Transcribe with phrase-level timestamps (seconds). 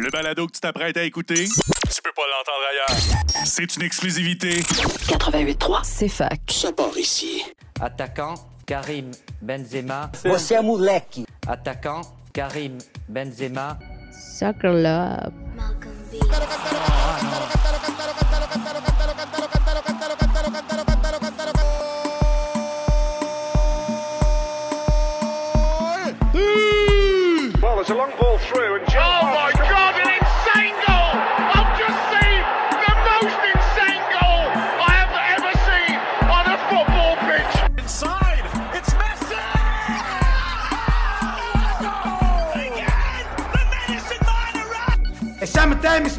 [0.00, 2.96] Le balado que tu t'apprêtes à écouter, tu peux pas l'entendre ailleurs.
[3.44, 4.60] C'est une exclusivité.
[4.60, 6.40] 88.3, c'est fac.
[6.48, 7.44] Ça part ici.
[7.80, 8.34] Attaquant,
[8.66, 9.10] Karim
[9.40, 10.10] Benzema.
[10.24, 11.24] Você é moleque.
[11.46, 12.00] Attaquant,
[12.32, 12.78] Karim
[13.08, 13.78] Benzema.
[14.38, 15.32] Soccer Love.
[15.56, 15.74] Well,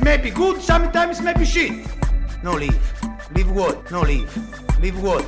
[0.03, 1.71] Sometimes maybe good, sometimes maybe shit.
[2.43, 2.77] No leave.
[3.33, 3.89] Leave what?
[3.89, 4.29] No leave.
[4.81, 5.23] Leave what?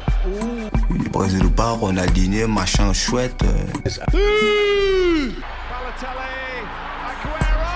[1.13, 3.41] Brésil pas, Ronaldinho, machin chouette.
[3.43, 3.67] euh.
[5.69, 6.27] Balotelli,
[7.07, 7.71] Aguero.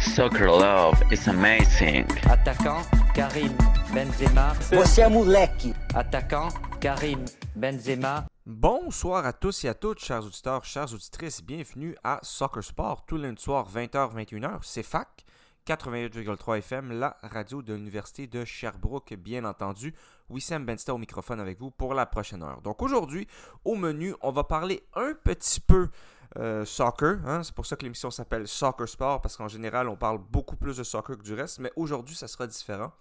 [0.00, 2.06] Soccer love is amazing.
[2.24, 3.52] Attaquant, Karim
[3.96, 4.52] Benzema.
[4.72, 5.74] Você é moleque.
[5.94, 6.48] Attaquant,
[6.82, 8.26] Karim Benzema.
[8.44, 11.40] Bonsoir à tous et à toutes, chers auditeurs, chères auditrices.
[11.42, 14.58] Bienvenue à Soccer Sport, tout lundi soir, 20h, 21h.
[14.60, 15.24] C'est FAC,
[15.66, 19.94] 88,3 FM, la radio de l'Université de Sherbrooke, bien entendu.
[20.28, 22.60] Wissam Bensta au microphone avec vous pour la prochaine heure.
[22.60, 23.26] Donc aujourd'hui,
[23.64, 25.88] au menu, on va parler un petit peu
[26.36, 27.26] euh, soccer.
[27.26, 27.42] hein.
[27.42, 30.76] C'est pour ça que l'émission s'appelle Soccer Sport, parce qu'en général, on parle beaucoup plus
[30.76, 31.60] de soccer que du reste.
[31.60, 32.92] Mais aujourd'hui, ça sera différent.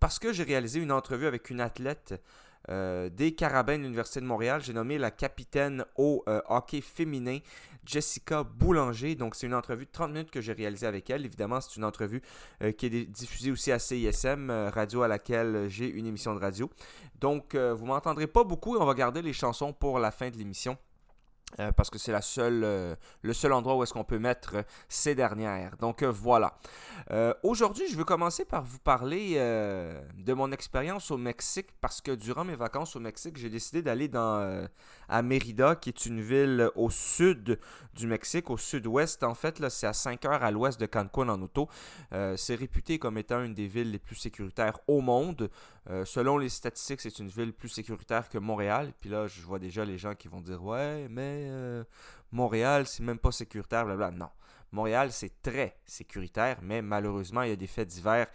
[0.00, 2.14] Parce que j'ai réalisé une entrevue avec une athlète
[2.68, 4.62] euh, des Carabins de l'Université de Montréal.
[4.62, 7.38] J'ai nommé la capitaine au euh, hockey féminin,
[7.84, 9.14] Jessica Boulanger.
[9.14, 11.24] Donc, c'est une entrevue de 30 minutes que j'ai réalisée avec elle.
[11.24, 12.22] Évidemment, c'est une entrevue
[12.62, 16.70] euh, qui est diffusée aussi à CISM, radio à laquelle j'ai une émission de radio.
[17.20, 20.36] Donc, vous m'entendrez pas beaucoup et on va garder les chansons pour la fin de
[20.36, 20.78] l'émission.
[21.58, 24.56] Euh, parce que c'est la seule, euh, le seul endroit où est-ce qu'on peut mettre
[24.56, 25.76] euh, ces dernières.
[25.78, 26.58] Donc voilà.
[27.42, 32.44] Aujourd'hui, je veux commencer par vous parler de mon expérience au Mexique parce que durant
[32.44, 34.68] mes vacances au Mexique, j'ai décidé d'aller dans
[35.08, 37.58] à Mérida, qui est une ville au sud
[37.94, 39.24] du Mexique, au sud-ouest.
[39.24, 41.68] En fait, là, c'est à 5 heures à l'ouest de Cancun en auto.
[42.36, 45.50] C'est réputé comme étant une des villes les plus sécuritaires au monde.
[46.04, 48.92] Selon les statistiques, c'est une ville plus sécuritaire que Montréal.
[49.00, 51.84] Puis là, je vois déjà les gens qui vont dire Ouais, mais euh,
[52.32, 54.18] Montréal, c'est même pas sécuritaire, blablabla.
[54.18, 54.30] Non.
[54.72, 58.28] Montréal, c'est très sécuritaire, mais malheureusement, il y a des faits divers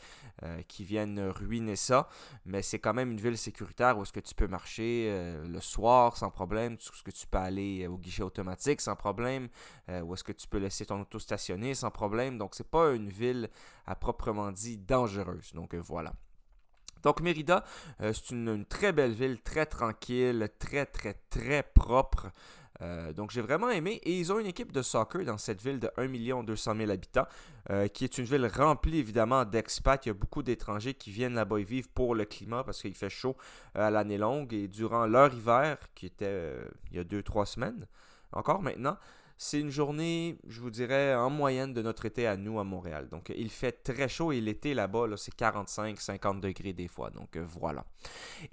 [0.44, 2.10] euh, qui viennent ruiner ça.
[2.46, 5.62] Mais c'est quand même une ville sécuritaire où est-ce que tu peux marcher euh, le
[5.62, 9.48] soir sans problème, où est-ce que tu peux aller au guichet automatique sans problème,
[9.88, 12.38] où est-ce que tu peux laisser ton auto stationner sans problème.
[12.38, 13.50] Donc, c'est pas une ville
[13.86, 15.54] à proprement dit dangereuse.
[15.54, 16.14] Donc, voilà.
[17.04, 17.64] Donc Mérida,
[18.00, 22.32] c'est une très belle ville, très tranquille, très très très propre.
[22.82, 25.80] Euh, donc j'ai vraiment aimé et ils ont une équipe de soccer dans cette ville
[25.80, 27.26] de 1 200 000 habitants
[27.70, 30.06] euh, qui est une ville remplie évidemment d'expats.
[30.06, 32.96] Il y a beaucoup d'étrangers qui viennent là-bas et vivent pour le climat parce qu'il
[32.96, 33.38] fait chaud
[33.78, 36.54] euh, à l'année longue et durant leur hiver qui était
[36.92, 37.88] il y a 2-3 semaines
[38.32, 38.98] encore maintenant.
[39.38, 43.10] C'est une journée, je vous dirais, en moyenne de notre été à nous à Montréal.
[43.10, 47.10] Donc, il fait très chaud et l'été là-bas, là, c'est 45-50 degrés des fois.
[47.10, 47.84] Donc, euh, voilà.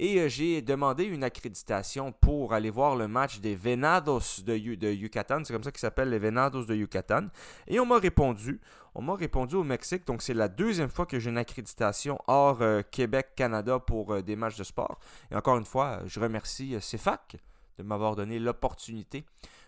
[0.01, 4.91] Et euh, j'ai demandé une accréditation pour aller voir le match des Venados de, de
[4.91, 5.45] Yucatan.
[5.45, 7.29] C'est comme ça qu'ils s'appellent les Venados de Yucatan.
[7.69, 8.61] Et on m'a répondu.
[8.97, 10.05] On m'a répondu au Mexique.
[10.05, 14.57] Donc, c'est la deuxième fois que j'ai une accréditation hors euh, Québec-Canada pour des matchs
[14.57, 14.99] de sport.
[15.31, 17.37] Et encore une fois, je remercie CFAC
[17.79, 19.25] de m'avoir donné l'opportunité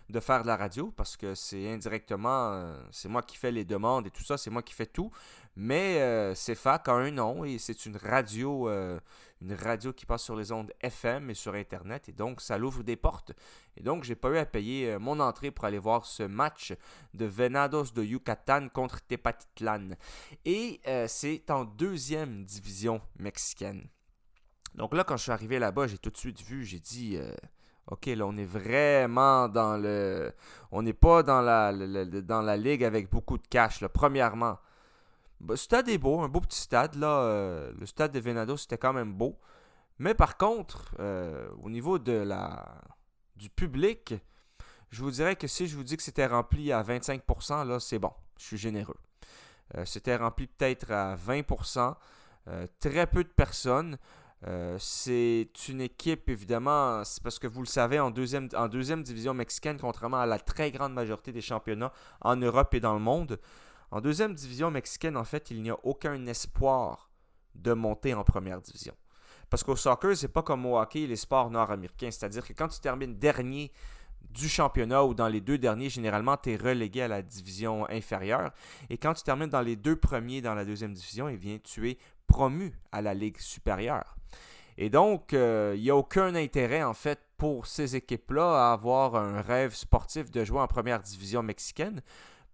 [0.09, 3.65] de faire de la radio parce que c'est indirectement, euh, c'est moi qui fais les
[3.65, 5.11] demandes et tout ça, c'est moi qui fais tout.
[5.55, 8.99] Mais euh, CFAC a un nom et c'est une radio, euh,
[9.41, 12.83] une radio qui passe sur les ondes FM et sur Internet et donc ça l'ouvre
[12.83, 13.31] des portes.
[13.77, 16.73] Et donc j'ai pas eu à payer euh, mon entrée pour aller voir ce match
[17.13, 19.95] de Venados de Yucatan contre Tepatitlan.
[20.43, 23.87] Et c'est en deuxième division mexicaine.
[24.75, 27.17] Donc là, quand je suis arrivé là-bas, j'ai tout de suite vu, j'ai dit,
[27.87, 30.33] ok, là, on est vraiment dans le...
[30.71, 34.57] On n'est pas dans la, ligue avec beaucoup de cash, premièrement.
[35.39, 38.77] Bah, le stade est beau, un beau petit stade, euh, le stade de Venado, c'était
[38.77, 39.37] quand même beau.
[39.99, 44.15] Mais par contre, euh, au niveau du public,
[44.91, 47.99] je vous dirais que si je vous dis que c'était rempli à 25%, là, c'est
[47.99, 48.11] bon.
[48.37, 48.97] Je suis généreux.
[49.75, 51.95] Euh, c'était rempli peut-être à 20%.
[52.47, 53.97] euh, très peu de personnes.
[54.47, 58.47] Euh, c'est une équipe, évidemment, c'est parce que vous le savez, en deuxième,
[59.03, 62.99] division mexicaine, contrairement à la très grande majorité des championnats en Europe et dans le
[62.99, 63.39] monde,
[63.89, 67.09] en deuxième division mexicaine, en fait, il n'y a aucun espoir
[67.55, 68.93] de monter en première division.
[69.49, 72.11] Parce qu'au soccer, c'est pas comme au hockey les sports nord-américains.
[72.11, 73.71] C'est-à-dire que quand tu termines dernier
[74.31, 78.51] du championnat ou dans les deux derniers, généralement, tu es relégué à la division inférieure.
[78.89, 81.97] Et quand tu termines dans les deux premiers dans la deuxième division, eh tu es
[82.27, 84.15] promu à la ligue supérieure.
[84.77, 89.15] Et donc, euh, il n'y a aucun intérêt, en fait, pour ces équipes-là à avoir
[89.15, 92.01] un rêve sportif de jouer en première division mexicaine,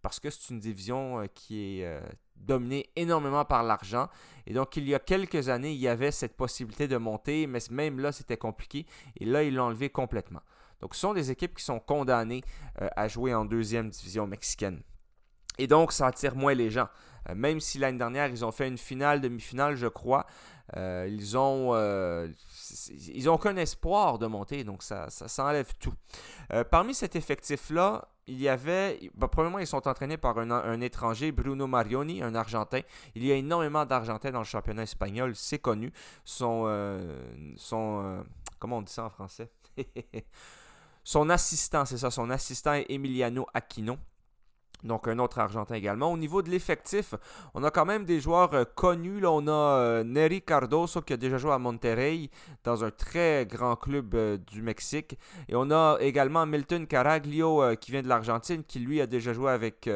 [0.01, 2.01] parce que c'est une division euh, qui est euh,
[2.35, 4.07] dominée énormément par l'argent.
[4.45, 7.59] Et donc, il y a quelques années, il y avait cette possibilité de monter, mais
[7.71, 8.85] même là, c'était compliqué.
[9.19, 10.41] Et là, ils l'ont enlevé complètement.
[10.79, 12.41] Donc, ce sont des équipes qui sont condamnées
[12.75, 14.81] à jouer en deuxième division mexicaine.
[15.57, 16.87] Et donc, ça attire moins les gens.
[17.35, 20.25] même si l'année dernière, ils ont fait une finale, demi-finale, je crois,
[20.77, 22.29] euh, ils ont euh,
[22.89, 25.93] ils ont aucun espoir de monter, donc ça, ça s'enlève tout.
[26.53, 31.31] Euh, parmi cet effectif-là, il y avait, bah, premièrement, ils sont entraînés par un, étranger,
[31.31, 32.81] Bruno Marioni, un Argentin.
[33.15, 35.91] Il y a énormément d'Argentins dans le championnat espagnol, c'est connu.
[36.23, 36.63] Son
[38.59, 39.49] comment on dit ça en français?
[41.03, 43.97] Son assistant, c'est ça, son assistant est Emiliano Aquino.
[44.83, 46.11] Donc un autre Argentin également.
[46.11, 47.13] Au niveau de l'effectif,
[47.53, 49.19] on a quand même des joueurs euh, connus.
[49.19, 52.29] Là, on a euh, Neri Cardoso qui a déjà joué à Monterrey
[52.63, 55.17] dans un très grand club euh, du Mexique.
[55.49, 59.51] Et on a également Milton Caraglio qui vient de l'Argentine qui lui a déjà joué
[59.51, 59.89] avec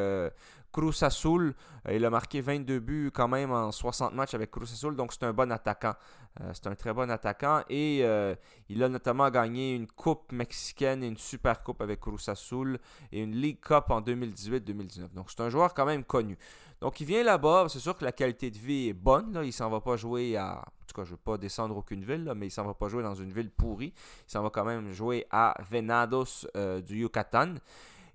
[0.76, 1.54] Cruz Azul.
[1.90, 4.98] Il a marqué 22 buts quand même en 60 matchs avec Cruz Azul.
[4.98, 5.94] Donc c'est un bon attaquant.
[6.42, 8.36] Euh, c'est un très bon attaquant et euh,
[8.68, 12.78] il a notamment gagné une coupe mexicaine et une super coupe avec Cruz Azul
[13.14, 15.14] et une League Cup en 2018-2019.
[15.14, 16.38] Donc c'est un joueur quand même connu.
[16.82, 19.40] Donc il vient là-bas, c'est sûr que la qualité de vie est bonne.
[19.46, 20.58] Il s'en va pas jouer à.
[20.58, 22.90] En tout cas, je ne veux pas descendre aucune ville, mais il s'en va pas
[22.90, 23.94] jouer dans une ville pourrie.
[24.28, 27.56] Il s'en va quand même jouer à Venados euh, du Yucatan.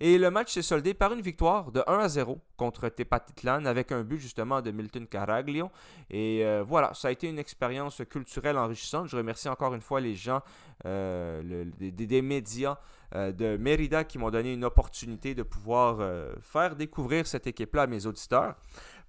[0.03, 3.93] Et le match s'est soldé par une victoire de 1 à 0 contre Tepatitlan avec
[3.93, 5.71] un but justement de Milton Caraglio.
[6.09, 9.09] Et euh, voilà, ça a été une expérience culturelle enrichissante.
[9.09, 10.41] Je remercie encore une fois les gens
[10.87, 12.79] euh, des, médias
[13.15, 15.99] euh, de Mérida qui m'ont donné une opportunité de pouvoir
[16.41, 18.57] faire découvrir cette équipe-là à mes auditeurs.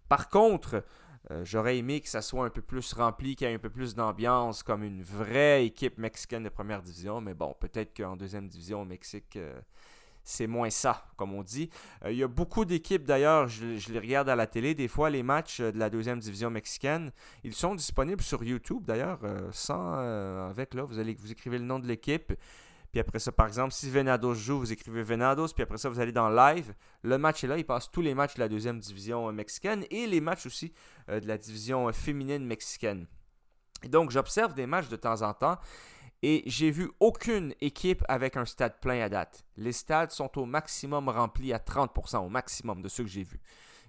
[0.09, 0.83] Par contre,
[1.43, 3.93] J'aurais aimé que ça soit un peu plus rempli, qu'il y ait un peu plus
[3.93, 7.21] d'ambiance, comme une vraie équipe mexicaine de première division.
[7.21, 9.37] Mais bon, peut-être qu'en deuxième division au Mexique,
[10.31, 11.69] c'est moins ça, comme on dit.
[12.05, 15.09] Euh, il y a beaucoup d'équipes, d'ailleurs, je, les regarde à la télé, des fois,
[15.09, 17.11] les matchs euh, de la deuxième division mexicaine,
[17.43, 19.97] ils sont disponibles sur YouTube, d'ailleurs, euh, sans,
[20.49, 22.33] avec, là, vous, allez, vous écrivez le nom de l'équipe,
[22.91, 25.99] puis après ça, par exemple, si Venados joue, vous écrivez Venados, puis après ça, vous
[25.99, 26.73] allez dans live,
[27.03, 30.07] le match est là, il passe tous les matchs de la deuxième division mexicaine et
[30.07, 30.73] les matchs aussi
[31.07, 33.07] de la division féminine mexicaine.
[33.87, 35.57] Donc, j'observe des matchs de temps en temps.
[36.23, 39.43] Et j'ai vu aucune équipe avec un stade plein à date.
[39.57, 43.41] Les stades sont au maximum remplis à 30%, au maximum de ceux que j'ai vus.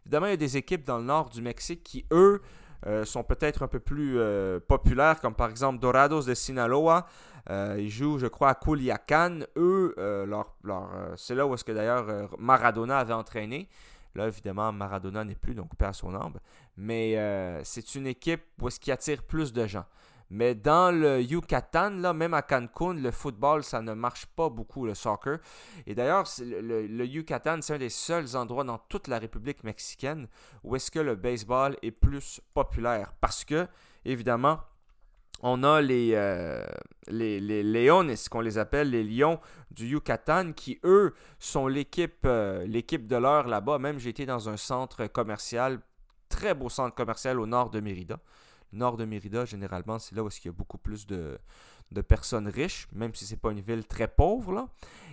[0.04, 2.40] Évidemment, il y a des équipes dans le nord du Mexique qui, eux,
[2.86, 7.06] euh, sont peut-être un peu plus euh, populaires, comme par exemple Dorados de Sinaloa.
[7.50, 9.40] Euh, ils jouent, je crois, à Culiacan.
[9.56, 9.94] Eux,
[10.26, 10.56] leur,
[11.16, 13.68] c'est là où est-ce que d'ailleurs Maradona avait entraîné.
[14.14, 16.38] Là, évidemment, Maradona n'est plus, donc perd son âme.
[16.76, 17.16] Mais
[17.64, 19.84] c'est une équipe où est-ce qui attire plus de gens.
[20.34, 24.86] Mais dans le Yucatan, là, même à Cancun, le football, ça ne marche pas beaucoup,
[24.86, 25.40] le soccer.
[25.86, 30.28] Et d'ailleurs, le, Yucatan, c'est un des seuls endroits dans toute la République mexicaine
[30.64, 33.12] où est-ce que le baseball est plus populaire.
[33.20, 33.68] Parce que,
[34.06, 34.60] évidemment,
[35.42, 36.64] on a les, euh,
[37.08, 37.90] les, les
[38.30, 39.38] qu'on les appelle, les Lions
[39.70, 43.78] du Yucatan, qui eux sont l'équipe euh, l'équipe de l'heure là-bas.
[43.78, 45.80] Même j'ai été dans un centre commercial,
[46.30, 48.18] très beau centre commercial au nord de Mérida
[48.72, 51.38] nord de Mérida, généralement, c'est là où il y a beaucoup plus de,
[52.08, 54.68] personnes riches, même si ce n'est pas une ville très pauvre.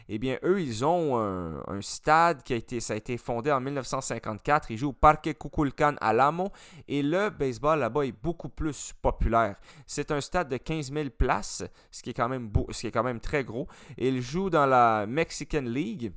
[0.07, 4.71] Eh bien, eux, ils ont un, stade qui a été, fondé en 1954.
[4.71, 6.51] Ils jouent au Parque Cuculcan Alamo
[6.87, 9.57] et le baseball là-bas est beaucoup plus populaire.
[9.85, 12.91] C'est un stade de 15 000 places, ce qui est quand même, ce qui est
[12.91, 13.67] quand même très gros.
[13.97, 16.11] Ils jouent dans la Mexican League.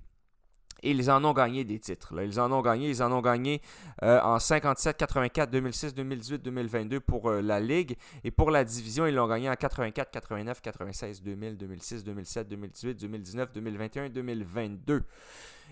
[0.83, 2.21] Et ils en ont gagné des titres.
[2.23, 2.89] Ils en ont gagné.
[2.89, 3.63] Ils en ont gagné
[4.03, 7.97] euh, en 57, 84, 2006, 2018, 2022 pour euh, la Ligue.
[8.25, 13.01] Et pour la division, ils l'ont gagné en 84, 89, 96, 2000, 2006, 2007, 2018,
[13.01, 15.03] 2019, 2021 2022.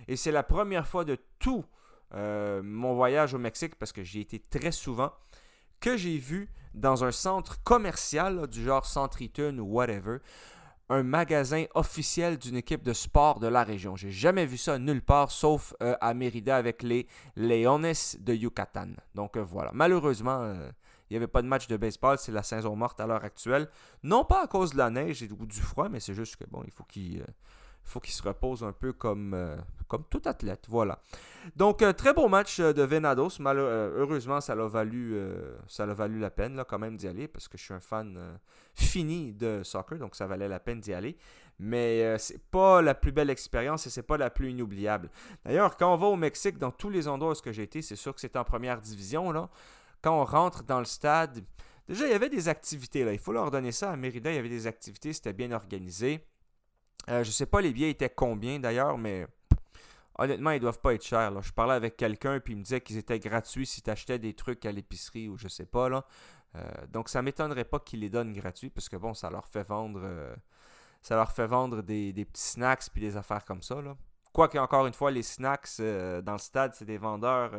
[0.08, 1.64] Et c'est la première fois de tout
[2.14, 5.12] euh, mon voyage au Mexique, parce que j'y ai été très souvent,
[5.80, 10.18] que j'ai vu dans un centre commercial, du genre Centre Eaton ou whatever,
[10.90, 13.94] un magasin officiel d'une équipe de sport de la région.
[13.94, 17.06] J'ai jamais vu ça nulle part, sauf euh, à Mérida avec les
[17.36, 18.88] Leones de Yucatan.
[19.14, 19.70] Donc euh, voilà.
[19.72, 20.68] Malheureusement, euh,
[21.08, 23.68] il n'y avait pas de match de baseball, c'est la saison morte à l'heure actuelle.
[24.02, 26.62] Non pas à cause de la neige ou du froid, mais c'est juste que bon,
[26.66, 27.24] il faut qu'ils
[27.84, 29.56] faut qu'il se repose un peu comme, euh,
[29.88, 30.66] comme tout athlète.
[30.68, 30.98] Voilà.
[31.56, 33.38] Donc, euh, très beau match euh, de Venados.
[33.40, 35.18] Mal- heureusement, ça l'a valu,
[35.66, 37.80] ça l'a valu la peine là, quand même d'y aller parce que je suis un
[37.80, 38.38] fan
[38.74, 41.16] fini de soccer, donc ça valait la peine d'y aller.
[41.58, 45.10] Mais c'est pas la plus belle expérience et c'est pas la plus inoubliable.
[45.44, 48.14] D'ailleurs, quand on va au Mexique, dans tous les endroits où j'ai été, c'est sûr
[48.14, 49.48] que c'est en première division.
[50.00, 51.44] Quand on rentre dans le stade,
[51.86, 53.00] déjà il y avait des activités.
[53.00, 53.90] Il faut leur donner ça.
[53.90, 56.24] À Mérida, il y avait des activités, c'était bien organisé.
[57.08, 59.26] Euh, je sais pas les billets étaient combien d'ailleurs, mais
[60.20, 61.30] honnêtement, ils doivent pas être chers.
[61.30, 61.40] là.
[61.40, 64.34] Je parlais avec quelqu'un puis il me disait qu'ils étaient gratuits si tu achetais des
[64.34, 65.88] trucs à l'épicerie ou je sais pas.
[65.88, 66.04] Là.
[66.56, 69.62] Euh, donc ça m'étonnerait pas qu'ils les donnent gratuits parce que bon, ça leur fait
[69.62, 70.34] vendre, euh,
[71.00, 73.80] ça leur fait vendre des, des petits snacks puis des affaires comme ça.
[73.80, 73.96] Là.
[74.32, 77.52] Quoique encore une fois, les snacks euh, dans le stade, c'est des vendeurs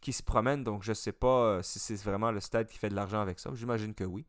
[0.00, 2.96] qui se promènent, donc je sais pas si c'est vraiment le stade qui fait de
[2.96, 3.50] l'argent avec ça.
[3.54, 4.26] J'imagine que oui.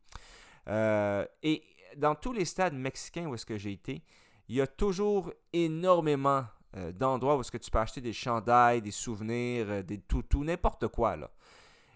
[1.42, 1.62] Et
[1.96, 4.04] dans tous les stades mexicains où est-ce que j'ai été,
[4.48, 6.44] il y a toujours énormément
[6.76, 10.22] euh, d'endroits où est-ce que tu peux acheter des chandails, des souvenirs, euh, des tout,
[10.22, 11.16] tout, n'importe quoi.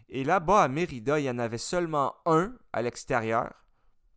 [0.09, 3.53] Et là-bas, à Mérida, il y en avait seulement un à l'extérieur.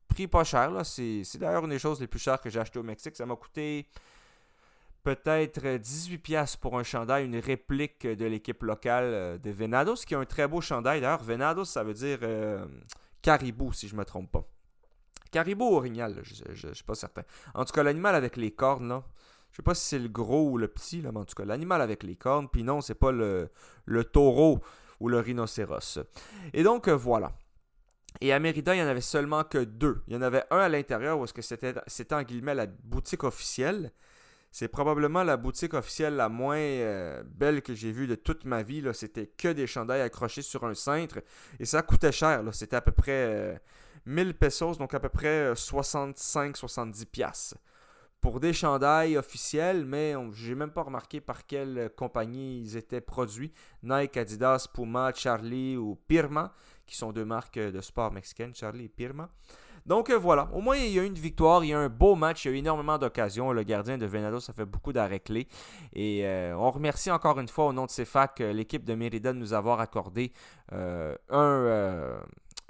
[0.08, 0.72] Prix pas cher.
[0.86, 3.16] C'est, d'ailleurs une des choses les plus chères que j'ai acheté au Mexique.
[3.16, 3.88] Ça m'a coûté
[5.04, 10.20] peut-être 18$ pour un chandail, une réplique de l'équipe locale euh, de Venados, qui a
[10.20, 11.02] un très beau chandail.
[11.02, 12.66] D'ailleurs, Venados, ça veut dire euh,
[13.22, 14.46] caribou, si je me trompe pas.
[15.32, 17.24] Caribou ou orignal, je ne suis pas certain.
[17.54, 19.04] En tout cas, l'animal avec les cornes, là.
[19.52, 21.44] Je sais pas si c'est le gros ou le petit, là, mais en tout cas,
[21.44, 22.48] l'animal avec les cornes.
[22.48, 23.50] Puis non, c'est pas le,
[23.86, 24.62] le taureau
[25.02, 26.00] ou le rhinocéros.
[26.54, 27.34] Et donc, euh, voilà.
[28.22, 30.04] Et à Mérida, il n'y en avait seulement que deux.
[30.08, 33.24] Il y en avait un à l'intérieur où que c'était, c'était en guillemets la boutique
[33.24, 33.92] officielle.
[34.52, 38.64] C'est probablement la boutique officielle la moins euh, belle que j'ai vue de toute ma
[38.64, 38.82] vie.
[38.82, 38.94] Là.
[38.94, 41.20] C'était que des chandails accrochés sur un cintre.
[41.60, 42.44] Et ça coûtait cher.
[42.44, 42.52] Là.
[42.52, 43.56] C'était à peu près euh,
[44.06, 47.58] 1000 pesos, donc à peu près 65-70 piastres.
[48.22, 53.02] Pour des chandails officiels, mais j'ai même pas remarqué par quelle euh, compagnie ils étaient
[53.02, 53.52] produits.
[53.82, 56.54] Nike, Adidas, Puma, Charlie ou Pirma,
[56.86, 59.28] qui sont deux marques euh, de sport mexicaines, Charlie et Pirma.
[59.86, 61.86] Donc euh, voilà, au moins il y a eu une victoire, il y a eu
[61.86, 63.52] un beau match, il y a eu énormément d'occasions.
[63.52, 65.48] Le gardien de Venado, ça fait beaucoup d'arrêts clés.
[65.94, 69.40] Et euh, on remercie encore une fois au nom de euh, l'équipe de Mérida de
[69.40, 70.32] nous avoir accordé
[70.74, 72.22] euh, un, euh,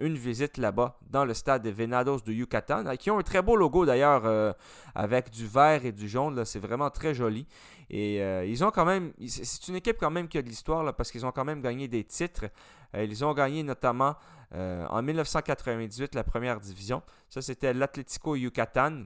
[0.02, 3.56] une visite là-bas dans le stade des Venados de Yucatan, qui ont un très beau
[3.56, 4.52] logo d'ailleurs euh,
[4.96, 6.44] avec du vert et du jaune.
[6.46, 7.48] C'est vraiment très joli.
[7.90, 10.94] Et euh, ils ont quand même, c'est- une équipe quand même qui a de l'histoire
[10.96, 12.46] parce qu'ils ont quand même gagné des titres.
[12.96, 14.16] Euh, ils ont gagné notamment
[14.54, 17.02] en 1998 la première division.
[17.30, 19.04] Ça, c'était l'Atlético Yucatan.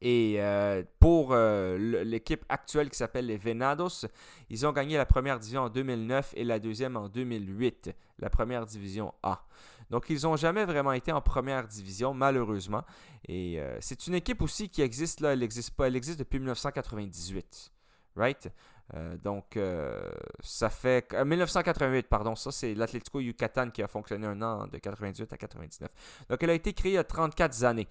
[0.00, 4.06] Et euh, pour euh, l'équipe actuelle qui s'appelle les Venados,
[4.48, 7.90] ils ont gagné la première division en 2009 et la deuxième en 2008,
[8.20, 9.44] la première division A.
[9.90, 12.84] Donc, ils n'ont jamais vraiment été en première division, malheureusement.
[13.26, 16.38] Et euh, c'est une équipe aussi qui existe, là, elle existe pas, elle existe depuis
[16.38, 17.72] 1998.
[18.14, 18.50] Right?
[18.94, 21.12] Euh, donc, euh, ça fait.
[21.12, 25.36] euh, 1988, pardon, ça c'est l'Atlético Yucatan qui a fonctionné un an de 98 à
[25.36, 25.88] 99.
[26.30, 27.88] Donc, elle a été créée il y a 34 années.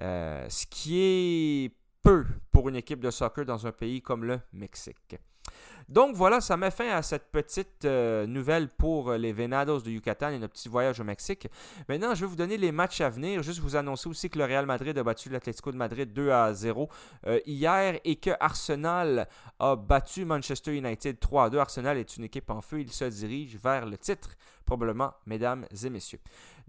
[0.00, 4.40] Euh, ce qui est peu pour une équipe de soccer dans un pays comme le
[4.52, 5.16] Mexique.
[5.90, 9.90] Donc voilà, ça met fin à cette petite euh, nouvelle pour euh, les Venados de
[9.90, 11.48] Yucatan et notre petit voyage au Mexique.
[11.88, 13.42] Maintenant, je vais vous donner les matchs à venir.
[13.42, 16.54] Juste vous annoncer aussi que le Real Madrid a battu l'Atlético de Madrid 2 à
[16.54, 16.88] 0
[17.26, 19.26] euh, hier et que Arsenal
[19.58, 21.58] a battu Manchester United 3 à 2.
[21.58, 22.82] Arsenal est une équipe en feu.
[22.82, 24.30] Il se dirige vers le titre,
[24.64, 26.20] probablement, mesdames et messieurs.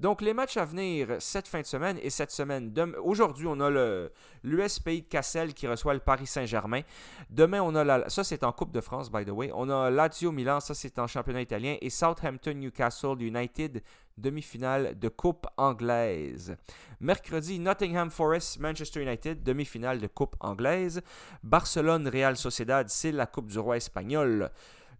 [0.01, 2.73] Donc, les matchs à venir cette fin de semaine et cette semaine.
[3.03, 4.11] Aujourd'hui, on a le
[4.43, 6.81] de Cassel qui reçoit le Paris Saint-Germain.
[7.29, 8.09] Demain, on a la.
[8.09, 9.51] Ça, c'est en Coupe de France, by the way.
[9.53, 11.77] On a Lazio Milan, ça, c'est en championnat italien.
[11.81, 13.83] Et Southampton Newcastle United,
[14.17, 16.57] demi-finale de Coupe anglaise.
[16.99, 21.03] Mercredi, Nottingham Forest Manchester United, demi-finale de Coupe anglaise.
[21.43, 24.49] Barcelone Real Sociedad, c'est la Coupe du Roi espagnol.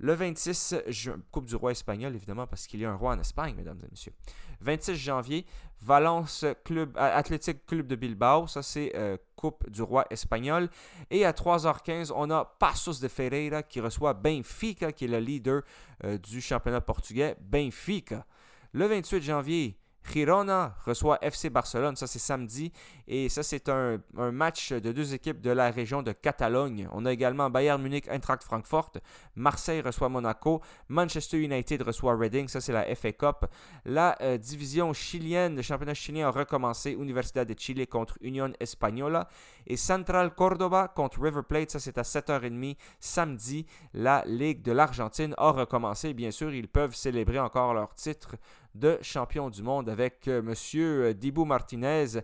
[0.04, 3.20] Le 26 juin, Coupe du Roi espagnol, évidemment, parce qu'il y a un roi en
[3.20, 4.14] Espagne, mesdames et messieurs.
[4.62, 5.46] 26 janvier,
[5.80, 10.70] Valence Club, euh, Athletic Club de Bilbao, ça c'est euh, Coupe du Roi espagnol.
[11.12, 15.62] Et à 3h15, on a Passos de Ferreira qui reçoit Benfica, qui est le leader
[16.04, 17.36] euh, du championnat portugais.
[17.40, 18.26] Benfica.
[18.74, 22.72] Le 28 janvier, Girona reçoit FC Barcelone, ça c'est samedi,
[23.08, 24.00] et ça c'est un,
[24.32, 26.88] match de deux équipes de la région de Catalogne.
[26.92, 28.92] On a également Bayern Munich, Eintracht Francfort,
[29.36, 33.46] Marseille reçoit Monaco, Manchester United reçoit Reading, ça c'est la FA Cup.
[33.86, 39.28] La euh, division chilienne, le championnat chilien a recommencé, Universidad de Chile contre Union Española,
[39.68, 43.66] et Central Cordoba contre River Plate, ça c'est à 7h30 samedi.
[43.94, 48.36] La Ligue de l'Argentine a recommencé, bien sûr, ils peuvent célébrer encore leur titre
[48.76, 52.22] de champion du monde avec euh, Monsieur Dibu Martinez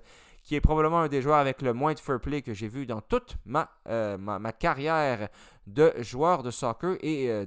[0.48, 2.86] qui est probablement un des joueurs avec le moins de fair play que j'ai vu
[2.86, 5.28] dans toute ma, euh, ma, carrière
[5.68, 7.46] de joueur de soccer et euh,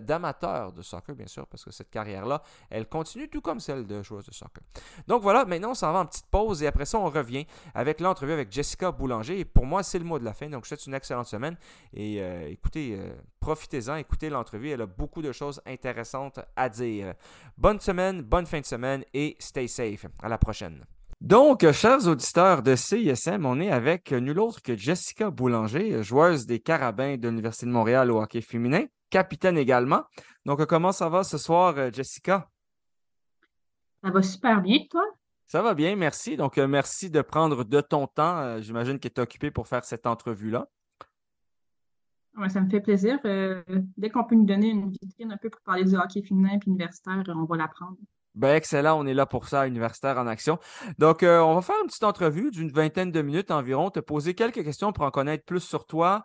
[0.00, 4.02] d'amateur de, soccer, bien sûr, parce que cette carrière-là, elle continue tout comme celle de
[4.02, 4.62] joueur de soccer.
[5.06, 8.00] Donc voilà, maintenant on s'en va en petite pause et après ça, on revient avec
[8.00, 9.40] l'entrevue avec Jessica Boulanger.
[9.40, 10.48] Et pour moi, c'est le mot de la fin.
[10.48, 11.58] Donc je souhaite une excellente semaine
[11.92, 12.98] et euh, écoutez,
[13.40, 14.70] profitez-en, écoutez l'entrevue.
[14.70, 17.12] Elle a beaucoup de choses intéressantes à dire.
[17.58, 20.06] Bonne semaine, bonne fin de semaine et stay safe.
[20.22, 20.86] À la prochaine.
[21.20, 26.60] Donc, chers auditeurs de CISM, on est avec nul autre que Jessica Boulanger, joueuse des
[26.60, 30.04] Carabins de l'Université de Montréal au hockey féminin, capitaine également.
[30.46, 32.48] Donc, comment ça va ce soir, Jessica?
[34.04, 35.04] Ça va super bien, toi?
[35.46, 36.36] Ça va bien, merci.
[36.36, 38.60] Donc, merci de prendre de ton temps.
[38.60, 40.68] J'imagine que tu es occupé pour faire cette entrevue-là.
[42.36, 43.18] Ouais, ça me fait plaisir.
[43.24, 43.64] Euh,
[43.96, 46.60] dès qu'on peut nous donner une vitrine un peu pour parler du hockey féminin et
[46.64, 47.96] universitaire, on va la prendre.
[48.38, 50.60] Ben, excellent, on est là pour ça, Universitaire en action.
[50.96, 54.34] Donc, euh, on va faire une petite entrevue d'une vingtaine de minutes environ, te poser
[54.34, 56.24] quelques questions pour en connaître plus sur toi,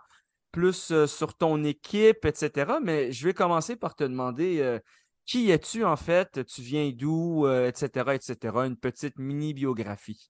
[0.52, 2.74] plus euh, sur ton équipe, etc.
[2.84, 4.78] Mais je vais commencer par te demander euh,
[5.26, 8.58] qui es-tu en fait, tu viens d'où, etc., etc.
[8.58, 10.30] Une petite mini-biographie.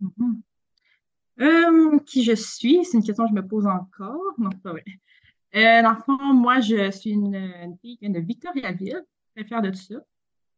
[0.00, 2.04] Mm-hmm.
[2.04, 4.20] qui je suis, c'est une question que je me pose encore.
[4.38, 9.76] Non, dans le fond, moi, je suis une, fille de Victoriaville, très fière de tout
[9.76, 9.96] ça.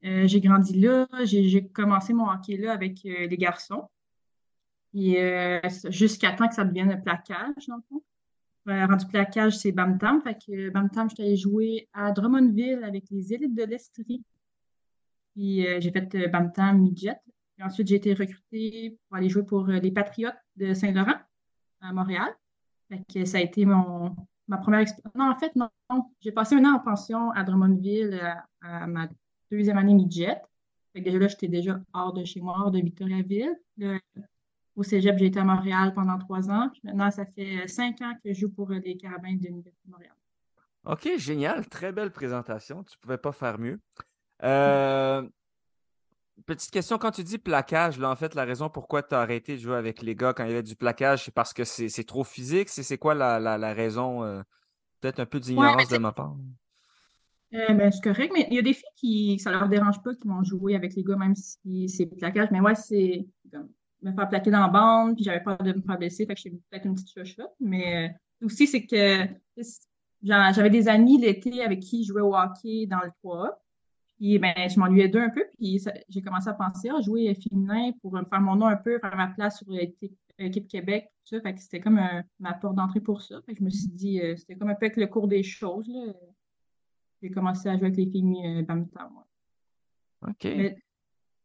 [0.07, 3.89] Euh, j'ai grandi là, j'ai commencé mon hockey là avec euh, les garçons.
[4.95, 8.03] Et euh, jusqu'à temps que ça devienne un plaquage, dans le fond.
[8.67, 10.23] rendu plaquage, c'est Bamtam.
[10.23, 14.23] Fait que Bamtam, j'étais allée jouer à Drummondville avec les élites de l'Estrie.
[15.35, 17.19] Puis j'ai fait Bamtam midget.
[17.59, 21.19] Et ensuite, j'ai été recrutée pour aller jouer pour les Patriotes de Saint-Laurent
[21.81, 22.35] à Montréal.
[22.89, 24.15] Fait que ça a été mon,
[24.49, 25.15] ma première expérience.
[25.15, 25.69] Non, en fait, non.
[26.21, 28.19] J'ai passé un an en pension à Drummondville
[28.63, 29.09] à ma
[29.51, 30.41] deuxième année midget.
[30.93, 33.55] Fait déjà là, j'étais déjà hors de chez moi, hors de Victoriaville.
[34.75, 36.71] au cégep, j'ai été à Montréal pendant trois ans.
[36.83, 40.15] maintenant, ça fait cinq ans que je joue pour les Carabins de l'Université de Montréal.
[40.85, 41.67] OK, génial.
[41.69, 42.85] Très belle présentation.
[42.85, 43.81] Tu ne pouvais pas faire mieux.
[44.43, 45.29] Euh,
[46.47, 49.57] petite question, quand tu dis plaquage, là, en fait, la raison pourquoi tu as arrêté
[49.57, 52.05] de jouer avec les gars quand il y avait du plaquage, c'est parce que c'est
[52.05, 52.69] trop physique?
[52.69, 54.23] C'est quoi la, raison?
[54.23, 54.43] Euh,
[55.01, 56.37] peut-être un peu d'ignorance de ma part?
[57.57, 60.15] Euh, ben, c'est correct, mais il y a des filles qui, ça leur dérange pas,
[60.15, 62.49] qui vont jouer avec les gars, même si c'est plaquage.
[62.51, 63.27] Mais moi, c'est
[64.03, 66.51] me faire plaquer dans la bande, puis j'avais peur de me faire blesser, fait j'ai
[66.51, 67.55] peut-être une petite chochotte.
[67.61, 68.11] Mais
[68.43, 69.27] euh, aussi, c'est que
[70.23, 73.59] j'avais des amis l'été avec qui je jouais au hockey dans le 3
[74.19, 77.93] Puis ben, je m'ennuyais d'eux un peu, puis j'ai commencé à penser à jouer féminin
[78.03, 81.53] pour me faire mon nom un peu, faire ma place sur l'équipe Québec, tout ça.
[81.57, 82.01] C'était comme
[82.39, 83.37] ma porte d'entrée pour ça.
[83.49, 85.89] Je me suis dit, euh, c'était comme un peu avec le cours des choses.
[85.89, 86.13] Là
[87.27, 88.75] j'ai commencé à jouer avec les filles euh,
[89.11, 89.27] moi.
[90.29, 90.45] OK.
[90.45, 90.77] Mais,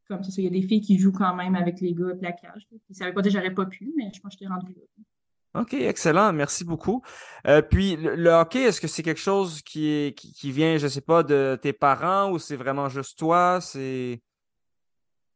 [0.08, 2.68] comme ça, il y a des filles qui jouent quand même avec les gars plaquage.
[2.72, 5.62] Ils ne savaient pas que j'aurais pas pu, mais je pense que j'étais rendu là.
[5.62, 6.32] OK, excellent.
[6.32, 7.02] Merci beaucoup.
[7.46, 10.90] Euh, puis, le, hockey, est-ce que c'est quelque chose qui, est, qui, vient, je ne
[10.90, 13.60] sais pas, de tes parents ou c'est vraiment juste toi?
[13.62, 14.22] C'est.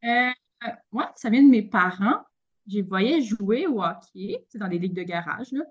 [0.04, 0.30] Euh,
[0.90, 2.22] moi, ça vient de mes parents.
[2.66, 5.52] Je voyais jouer au hockey dans des ligues de garage.
[5.52, 5.64] Là.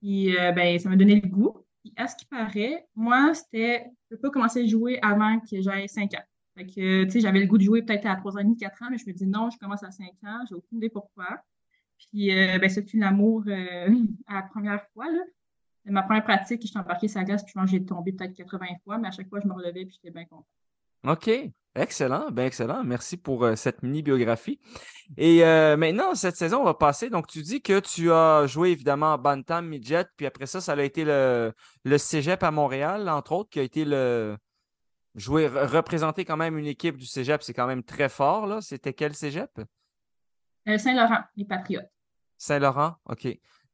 [0.00, 1.63] Puis, euh, ben, ça m'a donné le goût
[1.96, 5.88] à ce qui paraît, moi, c'était, je peux pas commencer à jouer avant que j'aie
[5.88, 6.22] 5 ans.
[6.56, 8.86] Tu sais, j'avais le goût de jouer peut-être à 3 ans et demi, 4 ans,
[8.90, 11.42] mais je me dis non, je commence à 5 ans, j'ai aucune idée pourquoi.
[11.98, 13.88] Puis, euh, ben, l'amour euh,
[14.26, 15.20] à la première fois, là.
[15.86, 18.12] Ma première pratique, je suis embarquée sur la glace, puis je pense que j'ai tombé
[18.12, 20.46] peut-être 80 fois, mais à chaque fois, je me relevais, puis j'étais bien contente.
[21.06, 21.30] OK.
[21.76, 22.84] Excellent, bien excellent.
[22.84, 24.60] Merci pour euh, cette mini-biographie.
[25.16, 27.10] Et euh, maintenant, cette saison, on va passer.
[27.10, 30.72] Donc, tu dis que tu as joué évidemment à Bantam, Midget, puis après ça, ça
[30.72, 31.52] a été le,
[31.84, 34.36] le Cégep à Montréal, entre autres, qui a été le.
[35.16, 38.60] Jouer, représenter quand même une équipe du Cégep, c'est quand même très fort, là.
[38.60, 39.60] C'était quel Cégep?
[40.68, 41.90] Euh, Saint-Laurent, les Patriotes.
[42.36, 43.28] Saint-Laurent, OK.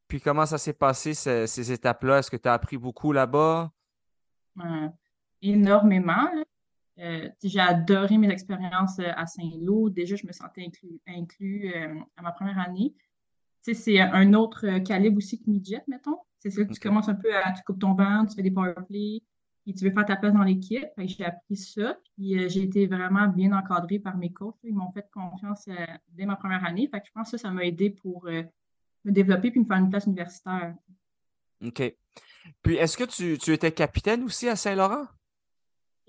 [0.07, 2.19] Puis comment ça s'est passé, ces, ces étapes-là?
[2.19, 3.71] Est-ce que tu as appris beaucoup là-bas?
[5.41, 6.29] énormément.
[6.35, 6.45] Là.
[7.01, 9.89] Euh, j'ai adoré mes expériences euh, à Saint-Lô.
[9.89, 12.95] Déjà, je me sentais inclus, inclus euh, à ma première année.
[13.63, 16.19] c'est un autre calibre aussi que midget, mettons.
[16.41, 18.51] C'est là que tu commences un peu à, tu coupes ton banc, tu fais des
[18.51, 19.23] powerplays,
[19.67, 20.89] et tu veux faire ta place dans l'équipe.
[20.99, 24.57] J'ai appris ça, puis j'ai été vraiment bien encadrée par mes coachs.
[24.65, 25.69] Ils m'ont fait confiance
[26.09, 26.89] dès ma première année.
[26.91, 29.77] Fait que je pense que ça, ça m'a aidé pour me développer puis me faire
[29.77, 30.75] une place universitaire.
[31.63, 31.95] OK.
[32.63, 35.07] Puis, est-ce que tu, tu étais capitaine aussi à Saint-Laurent?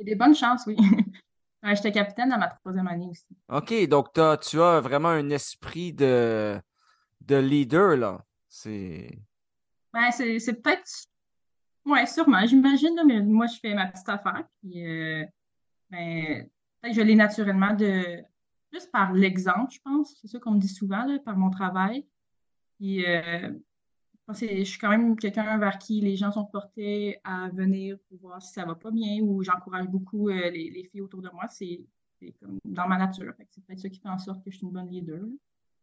[0.04, 0.76] Des bonnes chances, oui.
[1.64, 3.28] J'étais capitaine dans ma troisième année aussi.
[3.50, 6.60] OK, donc tu as vraiment un esprit de,
[7.22, 8.26] de leader, là.
[8.50, 9.20] C'est.
[9.94, 10.90] Ben, c'est peut-être.
[11.86, 14.44] Oui, sûrement, j'imagine, mais moi, je fais ma petite affaire.
[14.62, 15.26] Puis, euh,
[15.90, 16.48] ben,
[16.82, 18.24] peut-être que je l'ai naturellement de,
[18.72, 20.16] plus par l'exemple, je pense.
[20.22, 22.08] C'est ça qu'on me dit souvent, là, par mon travail.
[22.78, 23.52] Puis, euh,
[24.34, 28.42] je suis quand même quelqu'un vers qui les gens sont portés à venir pour voir
[28.42, 31.48] si ça va pas bien ou j'encourage beaucoup euh, les, les, filles autour de moi.
[31.48, 31.86] C'est
[32.40, 33.34] comme dans ma nature.
[33.50, 35.22] C'est peut-être ça qui fait en sorte que je suis une bonne leader.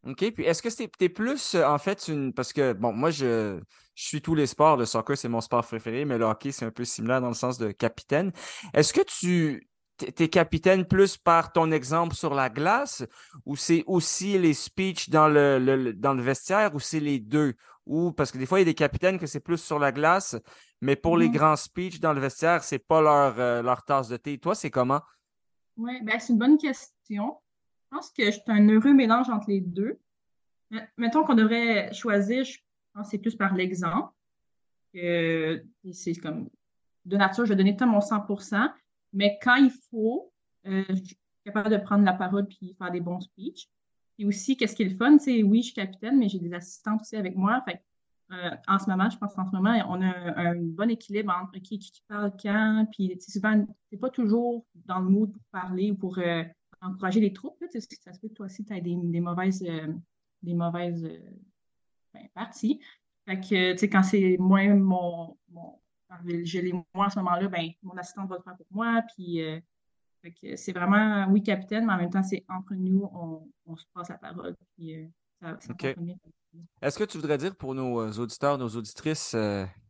[0.07, 0.33] OK.
[0.33, 2.33] Puis est-ce que tu es, plus, euh, en fait, une.
[2.33, 3.61] Parce que, bon, moi, je,
[3.95, 4.77] suis tous les sports.
[4.77, 7.35] Le soccer, c'est mon sport préféré, mais le hockey, c'est un peu similaire dans le
[7.35, 8.33] sens de capitaine.
[8.75, 9.69] Est-ce que tu
[10.01, 13.05] es capitaine plus par ton exemple sur la glace
[13.45, 17.55] ou c'est aussi les speeches dans le, dans le vestiaire ou c'est les deux?
[17.89, 19.93] Ou parce que des fois, il y a des capitaines que c'est plus sur la
[19.93, 20.37] glace,
[20.81, 24.09] mais pour les mmh grands speeches dans le vestiaire, c'est pas leur, euh, leur tasse
[24.09, 24.39] de thé.
[24.39, 25.01] Toi, c'est comment?
[25.77, 27.37] Oui, ben, c'est une bonne question.
[27.91, 29.99] Je pense que c'est un heureux mélange entre les deux.
[30.99, 32.59] Mettons qu'on devrait choisir, je
[32.93, 34.13] pense que c'est plus par l'exemple.
[34.93, 36.49] c'est comme
[37.07, 38.71] de nature, je vais donner tout mon 100%
[39.13, 40.33] mais quand il faut,
[40.67, 43.69] euh, je suis capable de prendre la parole puis faire des bons speeches.
[44.19, 46.53] Et aussi, qu'est-ce qui est le fun, c'est oui, je suis capitaine, mais j'ai des
[46.53, 47.65] assistantes aussi avec moi.
[48.31, 51.59] Euh, en ce moment, je pense qu'en ce moment, on a un, bon équilibre entre
[51.61, 55.97] qui, qui parle quand, puis souvent, c'est pas toujours dans le mood pour parler ou
[55.97, 56.43] pour euh,
[56.81, 57.61] encourager les troupes.
[57.61, 59.65] Là, ça se peut que toi aussi, tu as des, des, mauvaises,
[60.43, 61.09] des mauvaises
[62.13, 62.81] ben, parties.
[63.27, 65.79] Fait que, tu sais, quand c'est moins mon, mon
[66.45, 69.03] je l'ai moi à ce moment-là, ben, mon assistante va le faire pour moi.
[69.15, 69.61] Puis, euh,
[70.57, 73.09] c'est vraiment, oui, capitaine, mais en même temps, c'est entre nous,
[73.67, 74.55] on, se passe la parole.
[74.77, 75.75] Puis, euh, ça,
[76.83, 79.37] Est-ce que tu voudrais dire pour nos euh, auditeurs, nos auditrices,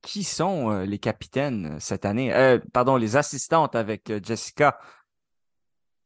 [0.03, 2.33] qui sont les capitaines cette année?
[2.73, 4.79] pardon, les assistantes avec Jessica?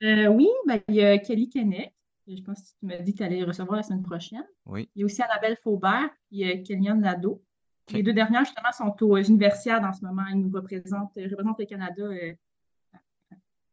[0.00, 1.92] oui, ben, il y a Kelly Kenneth.
[2.26, 4.46] Je pense que tu m'as dit que tu allais recevoir la semaine prochaine.
[4.66, 4.88] Oui.
[4.94, 7.42] Il y a aussi Annabelle Faubert et Kellyanne Nadeau.
[7.90, 10.22] Les deux dernières, justement, sont aux universiades en ce moment.
[10.30, 12.02] Ils nous représentent, euh, représentent le Canada.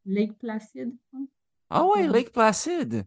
[0.09, 0.95] Euh, Lake Placid.
[1.69, 3.05] Ah ouais, Lake Placid.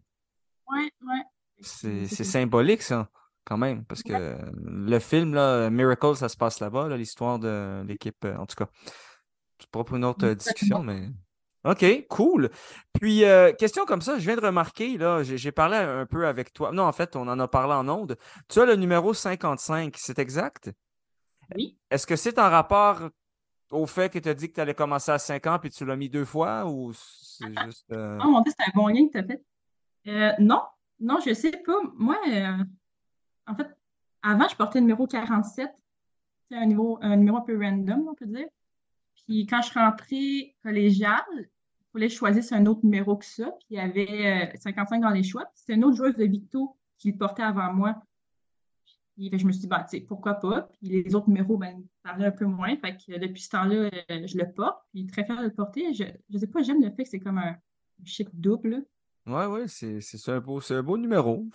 [0.69, 1.17] Oui, oui.
[1.61, 3.09] C'est symbolique, ça,
[3.45, 8.25] quand même, parce que le film, là, Miracle, ça se passe là-bas, l'histoire de l'équipe,
[8.25, 8.67] euh, en tout cas.
[9.59, 11.09] C'est pas pour une autre discussion, mais.
[11.65, 12.49] OK, cool.
[12.99, 13.23] Puis,
[13.57, 16.73] question comme ça, je viens de remarquer, là, j'ai parlé un peu avec toi.
[16.73, 18.17] Non, en fait, on en a parlé en ondes.
[18.49, 20.71] Tu as le numéro 55, c'est exact?
[21.55, 21.77] Oui.
[21.89, 23.09] Est-ce que c'est en rapport
[23.73, 25.85] au fait que tu as dit que tu allais commencer à 5 ans puis tu
[25.85, 27.91] l'as mis deux fois ou c'est ah, juste.
[27.91, 28.19] Euh...
[28.23, 29.43] Oh mon Dieu, c'est un bon lien que tu as fait.
[30.07, 30.61] Euh, non,
[30.99, 31.77] non, je sais pas.
[31.95, 32.63] Moi, euh,
[33.47, 33.67] en fait,
[34.21, 35.69] avant, je portais le numéro 47.
[36.49, 38.47] C'est un, niveau, un numéro un peu random, on peut dire.
[39.15, 41.47] Puis quand je suis rentrée collégiale, il
[41.93, 43.45] fallait choisir un autre numéro que ça.
[43.59, 45.45] Puis il y avait 55 euh, dans les choix.
[45.53, 47.95] C'était une autre joueuse de Victo qui le portait avant moi.
[49.15, 50.69] Puis, je me suis dit, bah, pourquoi pas?
[50.79, 52.75] Puis les autres numéros, ben, parlaient un peu moins.
[52.77, 54.79] Fait que depuis ce temps-là, euh, je le porte.
[54.91, 55.93] Puis très fière de le porter.
[55.93, 57.55] Je ne sais pas, j'aime le fait que c'est comme un
[58.03, 58.85] chic double.
[59.25, 59.61] Oui, oui,
[60.01, 61.47] c'est un, beau, un beau numéro.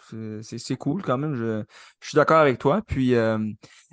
[0.42, 1.34] C'est cool quand même.
[1.34, 1.64] Je,
[2.00, 2.80] je suis d'accord avec toi.
[2.86, 3.38] Puis, euh,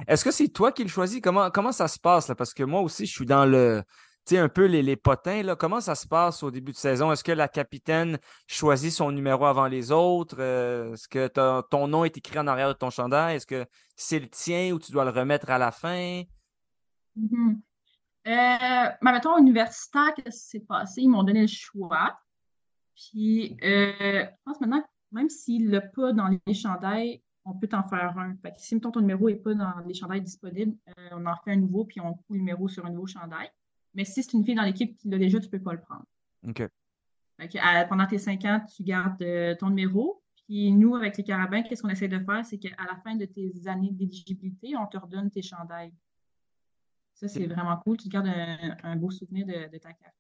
[0.08, 1.20] est-ce que c'est toi qui le choisis?
[1.22, 2.30] Comment, comment ça se passe?
[2.30, 2.36] Là?
[2.36, 3.84] Parce que moi aussi, je suis dans le,
[4.26, 7.12] sais, un peu les, les potins, là, comment ça se passe au début de saison?
[7.12, 10.38] Est-ce que la capitaine choisit son numéro avant les autres?
[10.40, 11.28] Euh, est-ce que
[11.70, 13.36] ton nom est écrit en arrière de ton chandail?
[13.36, 16.24] Est-ce que c'est le tien ou tu dois le remettre à la fin?
[17.18, 17.54] Euh,
[18.26, 21.02] ben, mettons, universitaire, qu'est-ce qui s'est passé?
[21.02, 22.18] Ils m'ont donné le choix.
[22.96, 27.84] Puis, euh, je pense maintenant, même s'il l'a pas dans les chandails, on peut en
[27.88, 28.36] faire un.
[28.38, 30.76] Que si, mettons, ton numéro n'est pas dans les chandails disponibles,
[31.12, 33.52] on en fait un nouveau, puis on coule le numéro sur un nouveau chandail.
[33.96, 35.82] Mais si c'est une fille dans l'équipe qui l'a déjà, tu ne peux pas le
[35.82, 36.06] prendre.
[36.48, 36.70] OK.
[37.90, 40.22] pendant tes cinq ans, tu gardes euh, ton numéro.
[40.48, 42.46] Puis nous, avec les carabins, qu'est-ce qu'on essaie de faire?
[42.46, 45.94] C'est qu'à la fin de tes années d'éligibilité, on te redonne tes chandails.
[47.16, 47.98] Ça, c'est vraiment cool.
[47.98, 50.14] Tu gardes un, beau souvenir de, ta carrière.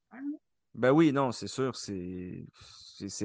[0.73, 1.75] Ben oui, non, c'est sûr.
[1.75, 2.47] C'est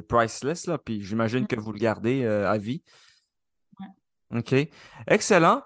[0.08, 0.76] priceless, là.
[0.76, 2.82] Puis j'imagine que vous le gardez euh, à vie.
[3.78, 4.38] Ouais.
[4.40, 4.54] OK.
[5.06, 5.62] Excellent.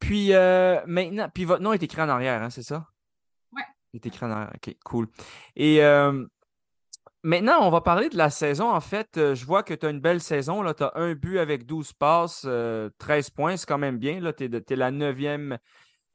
[0.00, 2.91] Puis euh, maintenant, puis votre nom est écrit en arrière, hein, c'est ça?
[3.92, 5.06] Il est écrit en OK, cool.
[5.54, 6.24] Et euh,
[7.22, 8.70] maintenant, on va parler de la saison.
[8.70, 10.64] En fait, euh, je vois que tu as une belle saison.
[10.72, 12.90] Tu as un but avec 12 passes, 13 euh,
[13.34, 14.20] points, c'est quand même bien.
[14.32, 15.58] Tu es, la neuvième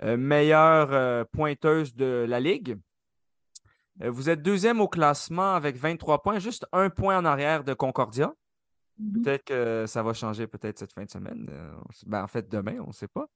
[0.03, 2.77] meilleure pointeuse de la Ligue.
[3.99, 8.31] vous êtes deuxième au classement avec 23 points, juste un point en arrière de Concordia.
[9.01, 9.21] Mm-hmm.
[9.23, 11.49] Peut-être que ça va changer peut-être cette fin de semaine.
[12.05, 13.27] Ben, en fait, demain, on ne sait pas.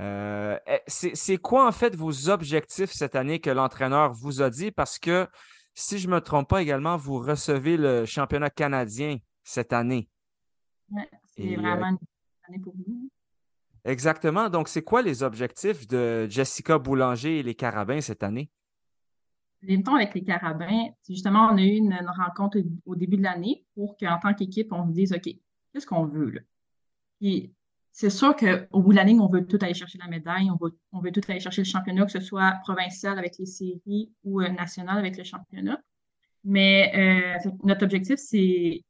[0.00, 4.70] Euh, eh, c'est quoi en fait vos objectifs cette année que l'entraîneur vous a dit?
[4.70, 5.26] Parce que
[5.74, 10.08] si je ne me trompe pas également, vous recevez le championnat canadien cette année.
[11.36, 11.98] C'est euh, vraiment une
[12.48, 13.10] année pour nous.
[13.84, 14.48] Exactement.
[14.48, 18.50] Donc, c'est quoi les objectifs de Jessica Boulanger et les Carabins cette année?
[19.62, 23.22] mettons avec les Carabins, justement, on a eu une, une rencontre au, au début de
[23.22, 25.28] l'année pour qu'en tant qu'équipe, on se dise, OK,
[25.72, 26.40] qu'est-ce qu'on veut là?
[27.20, 27.52] Puis
[27.98, 30.56] c'est sûr qu'au bout de la ligne, on veut tout aller chercher la médaille, on
[30.64, 34.40] veut, on tout aller chercher le championnat, que ce soit provincial avec les séries ou
[34.40, 35.82] euh, national avec le championnat.
[36.44, 36.92] Mais
[37.44, 38.84] euh, notre objectif, c'est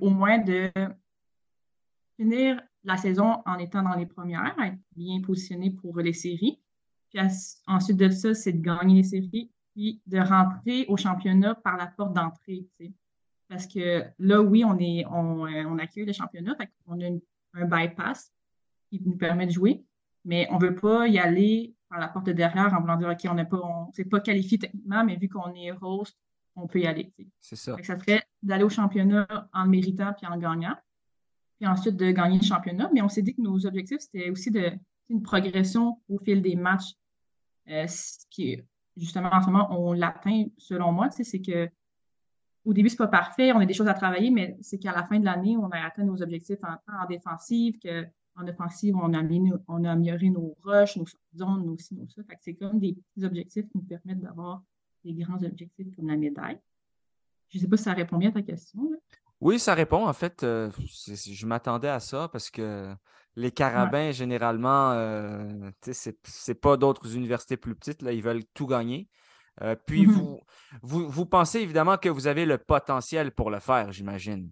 [0.00, 0.72] au moins de
[2.16, 6.60] finir la saison en étant dans les premières, être bien positionné pour les séries.
[7.10, 7.20] Puis
[7.68, 11.86] ensuite de ça, c'est de gagner les séries, puis de rentrer au championnat par la
[11.86, 12.66] porte d'entrée.
[13.46, 17.08] Parce que là, oui, on est on, euh, on accueille le championnat, qu'on a
[17.54, 18.32] un bypass
[18.90, 19.84] qui nous permet de jouer,
[20.24, 23.30] mais on veut pas y aller par la porte de derrière en voulant dire OK,
[23.30, 26.16] on n'est pas on s'est pas qualifié techniquement, mais vu qu'on est host,
[26.56, 27.12] on peut y aller.
[27.40, 27.74] C'est ça.
[27.76, 30.76] Que ça serait d'aller au championnat en le méritant puis en le gagnant.
[31.58, 32.90] Puis ensuite de gagner le championnat.
[32.92, 34.72] Mais on s'est dit que nos objectifs, c'était aussi de
[35.08, 36.94] une progression au fil des matchs.
[37.68, 37.86] Euh,
[38.30, 38.62] puis
[38.96, 41.68] justement, en ce moment, on l'atteint, selon moi, c'est que
[42.64, 45.06] au début, c'est pas parfait, on a des choses à travailler, mais c'est qu'à la
[45.06, 47.78] fin de l'année, on a atteint nos objectifs en, en défensive,
[48.38, 52.08] qu'en offensive, on a, amélioré, on a amélioré nos rushs, nos zones, nos ci, nos
[52.08, 52.22] ça.
[52.40, 54.62] C'est comme des petits objectifs qui nous permettent d'avoir
[55.04, 56.58] des grands objectifs comme la médaille.
[57.48, 58.90] Je sais pas si ça répond bien à ta question.
[58.90, 58.96] là.
[59.40, 60.06] Oui, ça répond.
[60.06, 60.70] En fait, euh,
[61.06, 62.92] je m'attendais à ça parce que
[63.36, 68.02] les Carabins, généralement, euh, c'est pas d'autres universités plus petites.
[68.02, 69.08] Là, ils veulent tout gagner.
[69.62, 70.12] Euh, puis Mhm.
[70.12, 70.40] vous,
[70.82, 74.50] vous, vous pensez évidemment que vous avez le potentiel pour le faire, j'imagine.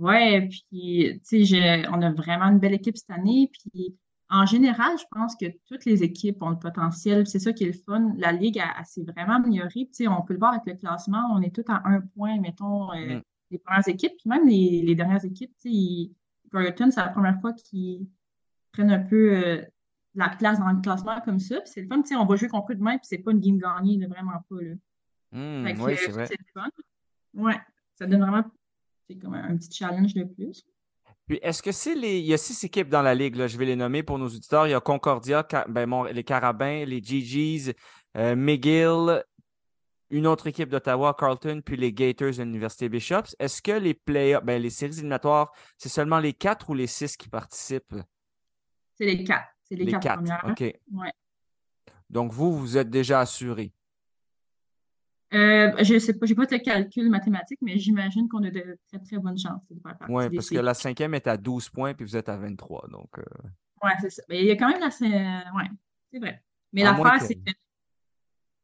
[0.00, 3.50] Ouais, puis, tu sais, on a vraiment une belle équipe cette année.
[3.52, 3.94] Puis,
[4.30, 7.26] en général, je pense que toutes les équipes ont le potentiel.
[7.26, 8.14] C'est ça qui est le fun.
[8.16, 9.70] La Ligue, elle, elle s'est vraiment améliorée.
[9.74, 11.22] Tu sais, on peut le voir avec le classement.
[11.32, 13.22] On est tous à un point, mettons, euh, Mm.
[13.50, 14.12] les premières équipes.
[14.18, 16.10] Puis même les, les dernières équipes, tu sais,
[16.50, 18.06] Brighton, c'est la première fois qu'ils
[18.72, 19.62] prennent un peu euh,
[20.14, 21.56] la place dans le classement comme ça.
[21.60, 22.00] Puis, c'est le fun.
[22.00, 24.06] Tu sais, on va jouer contre eux demain, puis c'est pas une game gagnée, là,
[24.08, 24.74] vraiment pas, là.
[25.32, 26.26] Que, oui, euh, c'est vrai.
[26.26, 26.68] c'est le fun.
[27.34, 27.60] Ouais,
[27.96, 28.42] ça donne vraiment,
[29.10, 30.64] c'est comme un, un petit challenge de plus.
[31.26, 32.18] Puis est-ce que c'est les.
[32.20, 34.26] Il y a six équipes dans la ligue, là, je vais les nommer pour nos
[34.26, 34.66] auditeurs.
[34.66, 37.72] Il y a Concordia, ben, mon- les Carabins, les GGs,
[38.16, 39.22] euh, McGill,
[40.10, 43.34] une autre équipe d'Ottawa, Carlton, puis les Gators de l'Université Bishops.
[43.38, 47.16] Est-ce que les play ben, les séries éliminatoires, c'est seulement les quatre ou les six
[47.16, 47.94] qui participent?
[48.96, 49.48] C'est les quatre.
[49.62, 50.44] C'est les, Les quatre, quatre, premières.
[50.50, 50.60] OK.
[50.92, 51.12] Ouais.
[52.08, 53.72] Donc vous, vous êtes déjà assuré.
[55.32, 58.98] Euh, je sais pas, j'ai pas de calcul mathématique, mais j'imagine qu'on a de très,
[58.98, 61.68] très bonnes chances de faire partie Oui, des parce que la cinquième est à 12
[61.68, 62.88] points, puis vous êtes à 23.
[62.90, 63.22] Donc, euh,
[63.82, 64.22] Ouais, c'est ça.
[64.28, 64.86] Mais il y a quand même la...
[64.88, 65.70] euh, Ouais,
[66.12, 66.42] c'est vrai.
[66.72, 67.50] Mais l'affaire, c'est que...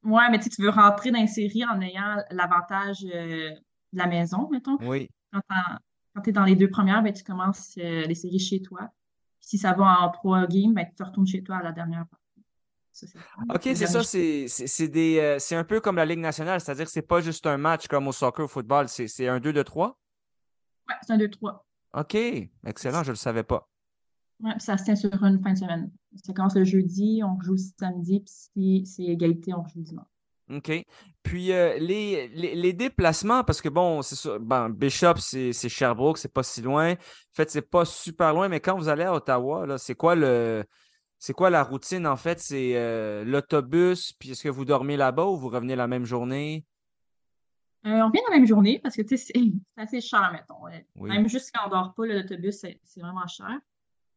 [0.03, 4.49] Ouais, mais tu veux rentrer dans une série en ayant l'avantage euh, de la maison,
[4.51, 4.79] mettons.
[4.83, 5.09] oui.
[5.33, 8.89] Quand tu es dans les deux premières, ben, tu commences les séries chez toi.
[9.39, 12.07] Puis si ça va en trois games, ben, tu retournes chez toi à la dernière
[12.07, 12.26] partie.
[12.97, 13.07] Ça.
[13.55, 14.03] OK, c'est ça.
[14.03, 14.47] C'est
[14.97, 17.89] euh, c'est un peu comme la Ligue nationale, c'est-à-dire que c'est pas juste un match
[17.89, 19.99] comme au soccer, au football, c'est un 2 de 3.
[20.89, 21.67] Ouais, c'est un, deux, trois.
[21.95, 22.15] OK,
[22.65, 23.69] excellent, je ne le savais pas.
[24.41, 25.91] Ouais, puis ça se tient sur une fin de semaine.
[26.25, 28.33] Ça commence le jeudi, on joue samedi, puis
[28.87, 30.07] si c'est égalité, on joue dimanche.
[30.51, 30.85] OK.
[31.23, 36.19] Puis euh, les, les, les déplacements, parce que bon, c'est ça, bon, Bishop, c'est Sherbrooke,
[36.19, 36.93] c'est pas si loin.
[36.93, 36.97] En
[37.33, 40.65] fait, c'est pas super loin, mais quand vous allez à Ottawa, c'est quoi le
[41.19, 42.39] c'est quoi la routine en fait?
[42.41, 46.65] C'est euh, l'autobus, puis est-ce que vous dormez là-bas ou vous revenez la même journée?
[47.87, 49.33] Euh, on vient la même journée parce que c'est
[49.77, 50.67] assez cher, mettons.
[50.67, 51.11] Euh, Oui.
[51.11, 53.59] Même juste quand on dort pas, l'autobus, c'est vraiment cher.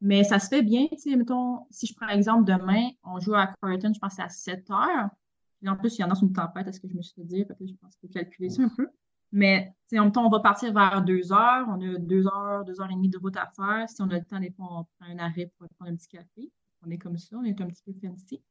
[0.01, 3.91] Mais ça se fait bien, mettons, si je prends exemple demain, on joue à Carleton,
[3.93, 5.09] je pense que c'est à 7 heures.
[5.59, 7.13] Puis en plus, il y en a une tempête, à ce que je me suis
[7.15, 8.87] fait dire, fait que je pense qu'il faut calculer ça un peu.
[9.31, 12.81] Mais, en même temps, on va partir vers 2 heures, on a 2 heures, 2
[12.81, 13.89] heures et demie de route à faire.
[13.89, 16.07] Si on a le temps, des fois, on prend un arrêt pour prendre un petit
[16.07, 16.49] café.
[16.85, 18.41] On est comme ça, on est un petit peu fancy.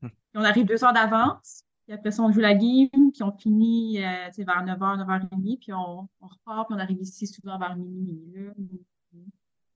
[0.00, 3.32] Puis on arrive 2 heures d'avance, puis après ça, on joue la game, puis on
[3.32, 7.76] finit euh, vers 9h, 9h30, puis on, on repart, puis on arrive ici souvent vers
[7.76, 8.48] minuit.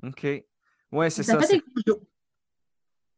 [0.05, 0.27] OK.
[0.93, 1.43] Ouais, c'est Ça, ça.
[1.43, 2.01] C'est des coups d'eau.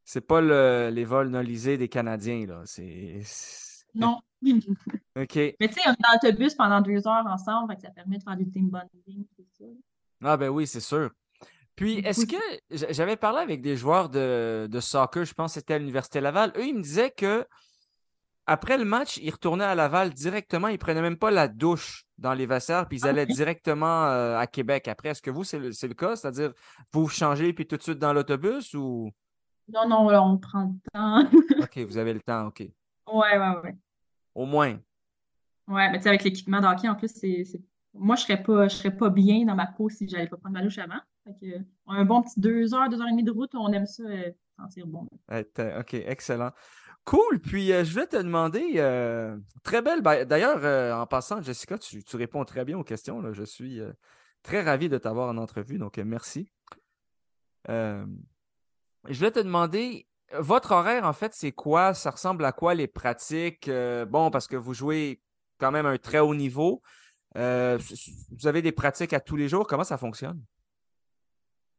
[0.04, 2.62] c'est pas le- les vols nolisés des Canadiens, là.
[2.64, 3.20] C'est.
[3.24, 4.20] c'est- Non.
[4.42, 5.36] OK.
[5.36, 8.18] Mais tu sais, on est dans l'autobus pendant deux heures ensemble, fait que ça permet
[8.18, 9.64] de faire du team bonding, tout ça.
[10.22, 11.10] Ah ben oui, c'est sûr.
[11.80, 12.36] Puis, est-ce que
[12.92, 16.52] j'avais parlé avec des joueurs de, de soccer, je pense que c'était à l'Université Laval.
[16.56, 17.46] Eux, ils me disaient que
[18.46, 20.68] après le match, ils retournaient à Laval directement.
[20.68, 24.36] Ils prenaient même pas la douche dans les vestiaires, puis ils Ah, allaient directement euh,
[24.36, 25.08] à Québec après.
[25.08, 26.16] Est-ce que vous, c'est le, le cas?
[26.16, 26.52] C'est-à-dire,
[26.92, 29.10] vous changez puis tout de suite dans l'autobus ou?
[29.72, 31.22] Non, non, là, on prend le temps.
[31.62, 32.60] OK, vous avez le temps, OK.
[32.60, 32.72] ouais,
[33.38, 33.76] ouais, ouais.
[34.34, 34.78] Au moins.
[35.68, 37.44] Ouais, mais tu sais, avec l'équipement d'hockey, en plus, c'est-
[37.94, 40.54] Moi, je serais pas, je serais pas bien dans ma peau si j'allais pas prendre
[40.54, 41.00] ma douche avant.
[41.26, 41.46] Que,
[41.86, 44.30] un bon petit deux heures, deux heures et demie de route, on aime ça euh,
[44.58, 45.06] sentir bon.
[45.30, 46.50] Euh, OK, excellent.
[47.04, 47.40] Cool.
[47.40, 50.02] Puis euh, je vais te demander, euh, très belle.
[50.02, 53.20] ben, D'ailleurs, euh, en passant, Jessica, tu, tu réponds très bien aux questions.
[53.20, 53.32] là.
[53.32, 53.92] Je suis euh,
[54.42, 56.50] très ravi de t'avoir en entrevue, donc euh, merci.
[57.68, 58.04] Euh,
[59.08, 61.94] je vais te demander, votre horaire, en fait, c'est quoi?
[61.94, 63.68] Ça ressemble à quoi les pratiques?
[63.68, 65.20] Euh, bon, parce que vous jouez
[65.58, 66.82] quand même un très haut niveau.
[67.36, 67.78] Euh,
[68.32, 69.66] vous avez des pratiques à tous les jours.
[69.66, 70.42] Comment ça fonctionne?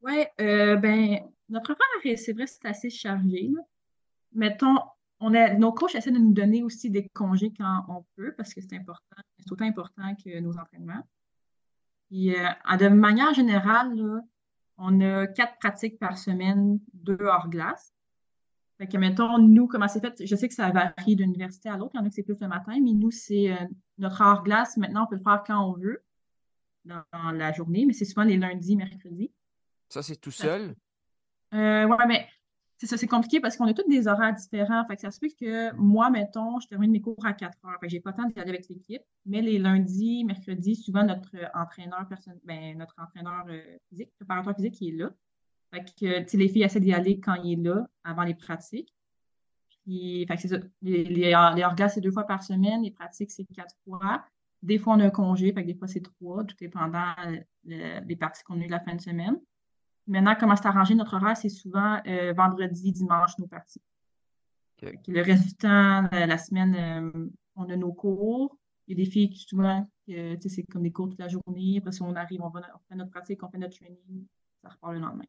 [0.02, 3.50] Oui, euh, ben, notre horaire, c'est vrai, c'est assez chargé.
[3.54, 3.60] là.
[4.32, 4.76] Mettons,
[5.20, 8.52] on a, nos coachs essaient de nous donner aussi des congés quand on peut, parce
[8.52, 11.06] que c'est important, c'est autant important que nos entraînements.
[12.08, 14.22] Puis, euh, de manière générale,
[14.78, 17.92] on a quatre pratiques par semaine, deux hors glace.
[18.78, 20.26] Fait que, mettons, nous, comment c'est fait?
[20.26, 21.92] Je sais que ça varie d'une université à l'autre.
[21.94, 23.66] Il y en a que c'est plus le matin, mais nous, c'est euh,
[23.98, 24.76] notre hors glace.
[24.76, 26.02] Maintenant, on peut le faire quand on veut
[26.84, 29.31] dans, dans la journée, mais c'est souvent les lundis, mercredis.
[29.92, 30.74] Ça, c'est tout seul?
[31.52, 32.26] Euh, ouais, mais
[32.78, 34.86] c'est ça, c'est compliqué parce qu'on a tous des horaires différents.
[34.86, 37.78] Fait que ça se peut que moi, mettons, je termine mes cours à 4 heures.
[37.78, 39.02] Fait que j'ai pas le temps d'y aller avec l'équipe.
[39.26, 44.56] Mais les lundis, mercredis, souvent notre euh, entraîneur personne, ben, notre entraîneur euh, physique, préparateur
[44.56, 45.10] physique, il est là.
[45.74, 48.94] Fait que, les filles essaient d'y aller quand il est là, avant les pratiques.
[49.84, 50.56] Puis, fait que c'est ça.
[50.80, 51.34] Les, les,
[51.90, 52.82] c'est deux fois par semaine.
[52.82, 54.24] Les pratiques, c'est quatre fois.
[54.62, 55.52] Des fois, on a un congé.
[55.52, 57.12] Fait que des fois, c'est trois, tout dépendant
[57.70, 59.38] euh, des parties qu'on a eues la fin de semaine.
[60.06, 63.82] Maintenant, comment c'est arrangé notre horaire, c'est souvent euh, vendredi, dimanche, nos parties.
[65.06, 68.58] Le reste du temps, la, semaine, euh, on a nos cours.
[68.88, 71.76] Il y a des filles qui, souvent, c'est comme des cours toute la journée.
[71.78, 74.26] Après, si on arrive, on, va, on fait notre pratique, on fait notre training,
[74.60, 75.24] ça repart le lendemain.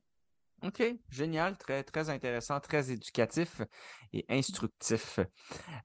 [0.66, 3.62] OK, génial, très, très intéressant, très éducatif
[4.12, 5.20] et instructif.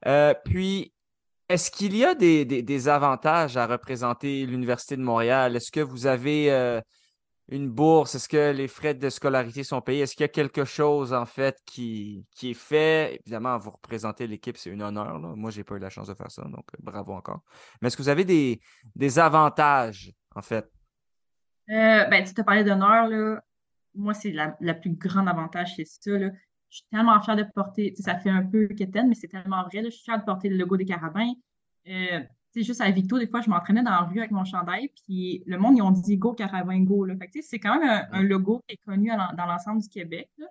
[0.07, 0.91] Euh, puis,
[1.47, 5.55] est-ce qu'il y a des, des- des avantages à représenter l'Université de Montréal?
[5.55, 6.81] Est-ce que vous avez euh,
[7.51, 8.15] une bourse?
[8.15, 10.01] Est-ce que les frais de scolarité sont payés?
[10.01, 13.19] Est-ce qu'il y a quelque chose, en fait, qui, est fait?
[13.21, 15.19] Évidemment, vous représentez l'équipe, c'est un honneur.
[15.19, 17.41] Moi, j'ai pas eu la chance de faire ça, donc euh, bravo encore.
[17.81, 20.69] Mais est-ce que vous avez des, avantages, en fait?
[21.69, 23.41] Euh, ben, tu te parlais d'honneur.
[23.95, 26.29] Moi, c'est la, plus grande avantage, c'est ça, là.
[26.69, 29.81] Je suis tellement fière de porter, ça fait un peu quétaine, mais c'est tellement vrai,
[29.81, 29.89] là.
[29.89, 31.33] Je suis fière de porter le logo des Carabins.
[31.87, 32.19] Euh,
[32.53, 35.43] sais, juste à Victo, des fois, je m'entraînais dans la rue avec mon chandail, puis
[35.45, 37.15] le monde, ils ont dit Go Carabin, go, là.
[37.17, 39.89] Fait que, c'est quand même un, un logo qui est connu à dans l'ensemble du
[39.89, 40.47] Québec, là.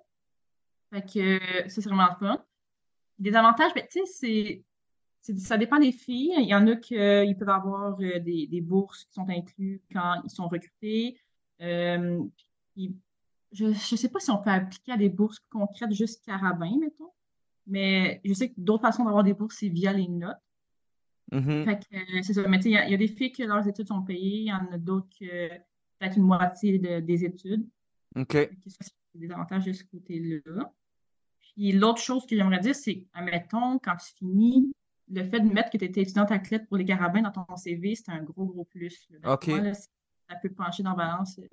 [0.91, 2.43] Fait que, euh, ça, c'est vraiment fun.
[3.19, 4.63] Des avantages, ben, tu sais,
[5.23, 6.35] c'est, ça dépend des filles.
[6.39, 10.23] Il y en a qui peuvent avoir euh, des, des bourses qui sont incluses quand
[10.25, 11.19] ils sont recrutés.
[11.61, 12.23] Euh,
[12.75, 12.97] puis
[13.53, 17.11] je ne sais pas si on peut appliquer à des bourses concrètes juste carabin, mettons.
[17.67, 20.37] Mais je sais que d'autres façons d'avoir des bourses, c'est via les notes.
[21.65, 22.47] Fait que, euh, c'est ça.
[22.49, 24.03] Mais tu sais, il y, a- il y a des filles que leurs études sont
[24.03, 25.49] payées, il y en a d'autres que
[25.99, 27.67] peut-être une moitié de- des études.
[28.17, 28.33] OK.
[28.67, 30.73] Ça, c'est des avantages de ce côté-là.
[31.41, 34.73] Puis l'autre chose que j'aimerais dire, c'est, admettons, quand tu finis,
[35.11, 37.95] le fait de mettre que tu étais étudiante athlète pour les carabins dans ton CV,
[37.95, 39.09] c'est un gros, gros plus.
[39.11, 39.33] là.
[39.35, 39.49] OK.
[39.49, 41.47] moi, là, ça peut pencher dans la balance euh,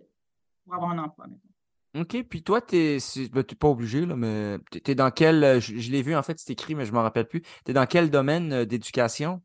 [0.63, 2.01] pour avoir un emploi, mettons.
[2.01, 2.97] OK, puis toi, t'es,
[3.31, 6.37] ben, pas obligé, là, mais t'es, dans quel, euh, je, je l'ai vu en fait,
[6.37, 7.41] c'est écrit, mais je m'en rappelle plus.
[7.63, 9.41] T'es dans quel domaine d'éducation?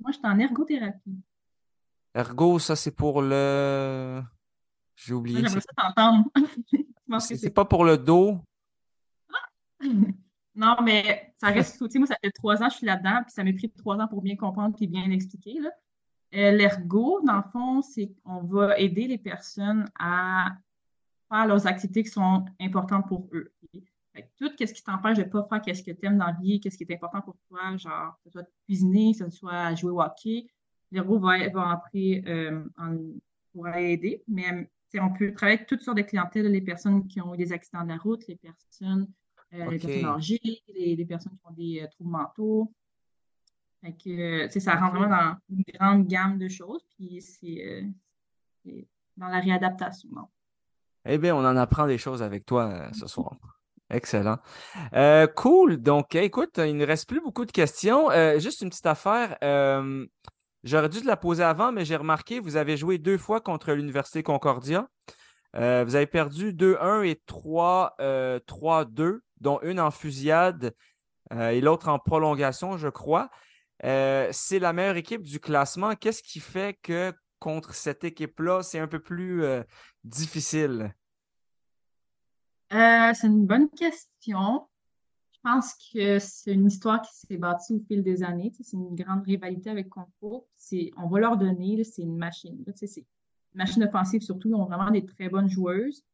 [0.00, 1.18] Moi, je suis en ergothérapie.
[2.14, 4.22] Ergo, ça c'est pour le...
[4.96, 5.38] J'ai oublié.
[5.38, 6.24] J'aimerais C'est, ça t'entendre.
[7.20, 8.38] C'est- pas pour le dos?
[10.54, 11.86] Non, mais ça reste tout.
[11.86, 13.70] Tu sais, moi, ça fait trois ans que je suis là-dedans, puis ça m'a pris
[13.70, 15.70] trois ans pour bien comprendre et bien expliquer, là.
[16.34, 20.52] Euh, l'ergo, dans le fond, c'est qu'on va aider les personnes à
[21.28, 23.52] faire leurs activités qui sont importantes pour eux.
[24.36, 26.60] Tout ce qui t'empêche de ne pas faire qu'est-ce que tu aimes dans la vie,
[26.60, 29.90] qu'est-ce qui est important pour toi, genre, que ce soit cuisiner, que ce soit jouer
[29.90, 30.46] au hockey,
[30.90, 32.96] l'ergo va, va après euh, en,
[33.52, 34.22] pourra aider.
[34.28, 37.38] Mais sais, on peut travailler avec toutes sortes de clientèles, les personnes qui ont eu
[37.38, 39.08] des accidents de la route, les personnes,
[39.54, 39.82] euh, les OK.
[39.82, 42.72] personnes âgées, les, les personnes qui ont des euh, troubles mentaux.
[43.80, 47.86] Fait que, euh, ça rentre vraiment dans une grande gamme de choses, puis c'est
[48.66, 48.82] euh,
[49.16, 50.08] dans la réadaptation.
[50.12, 50.28] non.
[51.06, 53.59] Eh bien, on en apprend des choses avec toi euh, ce soir.
[53.90, 54.38] Excellent.
[54.94, 55.78] Euh, cool.
[55.78, 58.10] Donc, écoute, il ne reste plus beaucoup de questions.
[58.10, 59.36] Euh, juste une petite affaire.
[59.42, 60.06] euh,
[60.62, 63.72] j'aurais dû te la poser avant, mais j'ai remarqué, vous avez joué deux fois contre
[63.72, 64.88] l'Université Concordia.
[65.54, 70.72] Vous avez perdu 2-1 et 3, euh, 3-2, dont une en fusillade
[71.32, 73.30] et l'autre en prolongation, je crois.
[73.82, 75.96] C'est la meilleure équipe du classement.
[75.96, 79.42] Qu'est-ce qui fait que contre cette équipe-là, c'est un peu plus
[80.04, 80.94] difficile?
[82.72, 84.66] Euh, c'est une bonne question.
[85.32, 88.52] Je pense que c'est une histoire qui s'est bâtie au fil des années.
[88.54, 90.46] C'est une grande rivalité avec Concours.
[90.96, 92.62] On va leur donner, c'est une machine.
[92.74, 93.04] c'est une
[93.54, 94.48] machine offensive surtout.
[94.48, 96.04] Ils ont vraiment des très bonnes joueuses.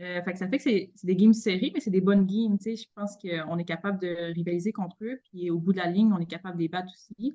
[0.00, 2.58] Euh, fait que ça fait que c'est des games serrés, mais c'est des bonnes games.
[2.64, 6.12] Je pense qu'on est capable de rivaliser contre eux, puis au bout de la ligne,
[6.12, 7.34] on est capable de les battre aussi.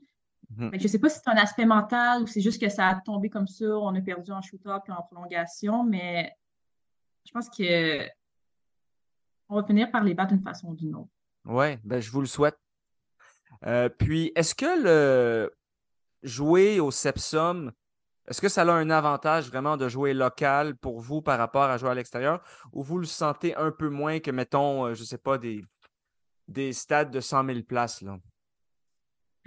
[0.49, 0.71] Mhm.
[0.71, 2.89] Fait que je sais pas si c'est un aspect mental ou c'est juste que ça
[2.89, 6.35] a tombé comme ça, on a perdu en shoot-up puis en prolongation, mais
[7.25, 8.05] je pense que
[9.49, 11.09] on va finir par les battre d'une façon ou d'une autre.
[11.45, 12.57] Ouais, ben je vous le souhaite.
[13.65, 15.51] Euh, puis, est-ce que le
[16.23, 17.71] jouer au Sepsum,
[18.27, 21.77] est-ce que ça a un avantage vraiment de jouer local pour vous par rapport à
[21.77, 22.43] jouer à l'extérieur?
[22.71, 25.63] Ou vous le sentez un peu moins que, mettons, euh, je sais pas, des,
[26.47, 28.17] des stades de 100 000 places, là?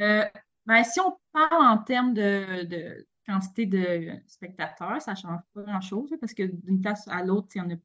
[0.00, 0.24] Euh,
[0.66, 5.62] ben, si on parle en termes de, de quantité de spectateurs, ça ne change pas
[5.62, 7.76] grand-chose là, parce que d'une place à l'autre, il y en a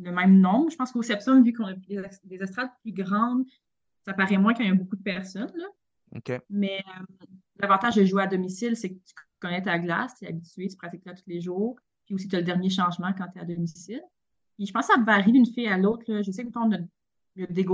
[0.00, 0.70] le même nombre.
[0.70, 3.44] Je pense qu'au Sepsum, vu qu'on a des, des estrades plus grandes,
[4.04, 5.52] ça paraît moins qu'il y a beaucoup de personnes.
[5.54, 5.66] Là.
[6.48, 7.26] Mais euh,
[7.58, 10.76] l'avantage de jouer à domicile, c'est que tu connais ta glace, tu es habitué, tu
[10.76, 11.76] pratiques là tous les jours.
[12.06, 14.02] Puis aussi, tu as le dernier changement quand tu es à domicile.
[14.56, 16.04] Puis je pense que ça varie d'une fille à l'autre.
[16.08, 16.78] Je sais que on a,
[17.36, 17.66] il y a des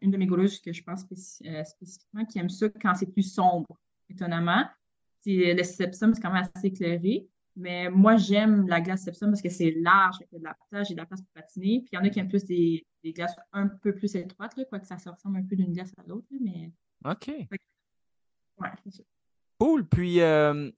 [0.00, 1.04] une de mes goalers que je pense
[1.44, 3.78] euh, spécifiquement qui aime ça quand c'est plus sombre,
[4.08, 4.64] étonnamment.
[5.26, 7.26] Le Sepsum, c'est quand même assez éclairé.
[7.56, 10.56] Mais moi, j'aime la glace Sepsum parce que c'est large, il y a de la
[10.70, 11.80] place, j'ai de la place pour patiner.
[11.80, 14.56] Puis il y en a qui aiment plus des, des glaces un peu plus étroites,
[14.56, 16.26] là, quoique ça se ressemble un peu d'une glace à l'autre.
[16.40, 16.72] Mais
[17.04, 17.28] OK.
[17.28, 19.02] ouais, c'est ça.
[19.58, 19.86] Cool.
[19.86, 20.70] Puis, euh,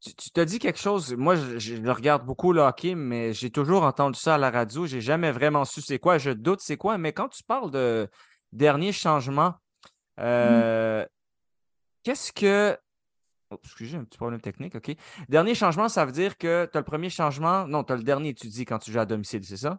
[0.00, 1.14] tu, tu t'as dit quelque chose.
[1.14, 4.50] Moi, je, je le regarde beaucoup le hockey, mais j'ai toujours entendu ça à la
[4.50, 4.86] radio.
[4.86, 6.18] J'ai jamais vraiment su c'est quoi.
[6.18, 6.98] Je doute c'est quoi.
[6.98, 8.08] Mais quand tu parles de
[8.52, 9.54] dernier changement,
[10.20, 11.06] euh,
[12.02, 12.76] qu'est-ce que.
[13.52, 14.74] Oh, excusez, un petit problème technique.
[14.74, 14.96] OK.
[15.28, 17.66] Dernier changement, ça veut dire que tu as le premier changement.
[17.66, 19.78] Non, tu as le dernier, tu dis, quand tu joues à domicile, c'est ça?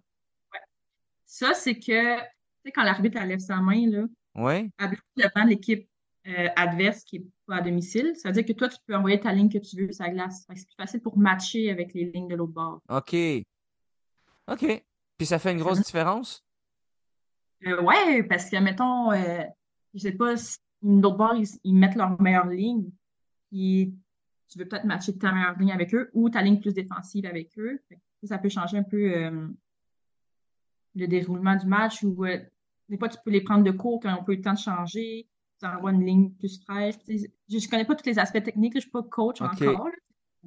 [1.26, 2.24] Ça, c'est que, tu
[2.66, 4.04] sais, quand l'arbitre lève sa main, là,
[4.36, 4.70] Oui.
[4.78, 5.90] elle devant l'équipe
[6.28, 9.20] euh, adverse qui n'est pas à domicile, ça veut dire que toi, tu peux envoyer
[9.20, 10.46] ta ligne que tu veux sur la glace.
[10.56, 12.80] C'est plus facile pour matcher avec les lignes de l'autre bord.
[12.90, 13.16] OK.
[14.48, 14.84] OK.
[15.18, 16.46] Puis ça fait une grosse différence?
[17.66, 19.44] Euh, ouais, parce que, mettons, euh,
[19.96, 22.92] je sais pas, si l'autre bord, ils, ils mettent leur meilleure ligne,
[23.54, 23.94] puis
[24.50, 27.52] tu veux peut-être matcher ta meilleure ligne avec eux ou ta ligne plus défensive avec
[27.60, 27.80] eux.
[28.24, 29.48] Ça peut changer un peu euh,
[30.96, 32.40] le déroulement du match ou euh,
[32.90, 34.60] des fois, tu peux les prendre de court quand on peut eu le temps de
[34.60, 35.28] changer.
[35.60, 36.96] Tu envoies une ligne plus fraîche.
[37.08, 37.14] Je
[37.48, 39.90] ne connais pas tous les aspects techniques, là, je ne suis pas coach encore.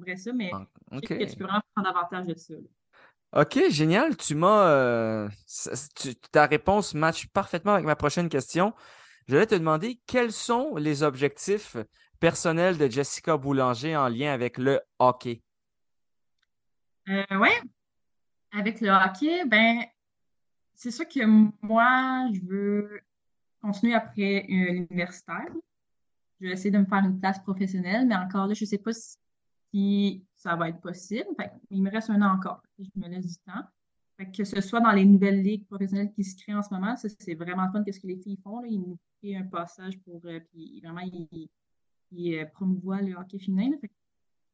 [0.05, 0.51] là, ça, mais
[0.91, 1.07] je OK.
[1.07, 2.53] sais que tu peux vraiment prendre avantage de ça.
[2.53, 3.41] là.
[3.41, 4.17] OK, génial.
[4.17, 4.67] Tu m'as.
[4.69, 5.29] euh,
[6.31, 8.73] ta réponse match parfaitement avec ma prochaine question.
[9.27, 11.75] Je vais te demander quels sont les objectifs
[12.19, 15.41] personnels de Jessica Boulanger en lien avec le hockey?
[17.09, 17.61] Euh, ouais.
[18.51, 19.83] Avec le hockey, ben,
[20.73, 21.25] c'est sûr que
[21.65, 23.01] moi, je veux
[23.61, 25.47] continuer après euh, l'universitaire.
[26.39, 28.77] Je vais essayer de me faire une place professionnelle, mais encore là, je ne sais
[28.77, 31.27] pas si ça va être possible.
[31.71, 32.61] Il me reste un an encore.
[32.77, 33.63] Je me laisse du temps.
[34.35, 37.35] Que, ce soit dans les nouvelles ligues professionnelles qui se créent en ce moment, c'est
[37.35, 38.61] vraiment fun qu'est-ce que les filles font.
[38.61, 38.67] Là?
[38.67, 40.21] Ils nous créent un passage pour.
[40.25, 41.49] euh, puis vraiment, ils,
[42.11, 43.71] ils, euh, promouvoient le hockey féminin.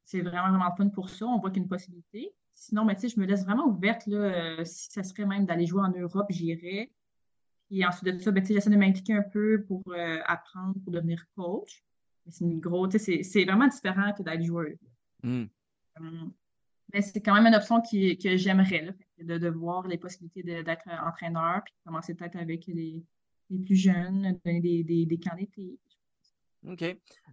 [0.06, 1.26] c'est vraiment, vraiment fun pour ça.
[1.26, 2.34] On voit qu'il y a une possibilité.
[2.54, 4.06] Sinon, ben, je me laisse vraiment ouverte.
[4.08, 4.18] Là,
[4.60, 6.91] euh, si ça serait même d'aller jouer en Europe, j'irais.
[7.70, 11.26] Puis ensuite de ça, ben, j'essaie de m'impliquer un peu pour euh, apprendre, pour devenir
[11.36, 11.84] coach.
[12.26, 14.78] Mais c'est une grosse, c'est c'est vraiment différent que d'être joueuse.
[15.24, 15.45] Hmm.
[15.99, 16.34] Hum.
[16.93, 20.62] Mais c'est quand même une option qui, que j'aimerais, de, de voir les possibilités de-
[20.62, 23.04] d'être entraîneur, puis de commencer peut-être avec les,
[23.49, 25.80] les plus jeunes, donner des, des, des camps d'été.
[26.68, 26.84] OK.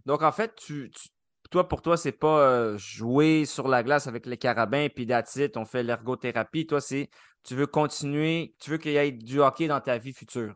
[0.05, 1.09] Donc, en fait, tu, tu-
[1.49, 5.57] toi, pour toi, c'est pas euh, jouer sur la glace avec les carabins puis it,
[5.57, 6.65] on fait l'ergothérapie.
[6.65, 7.09] Toi, c'est
[7.43, 10.53] tu veux continuer, tu veux qu'il y ait du hockey dans ta vie future?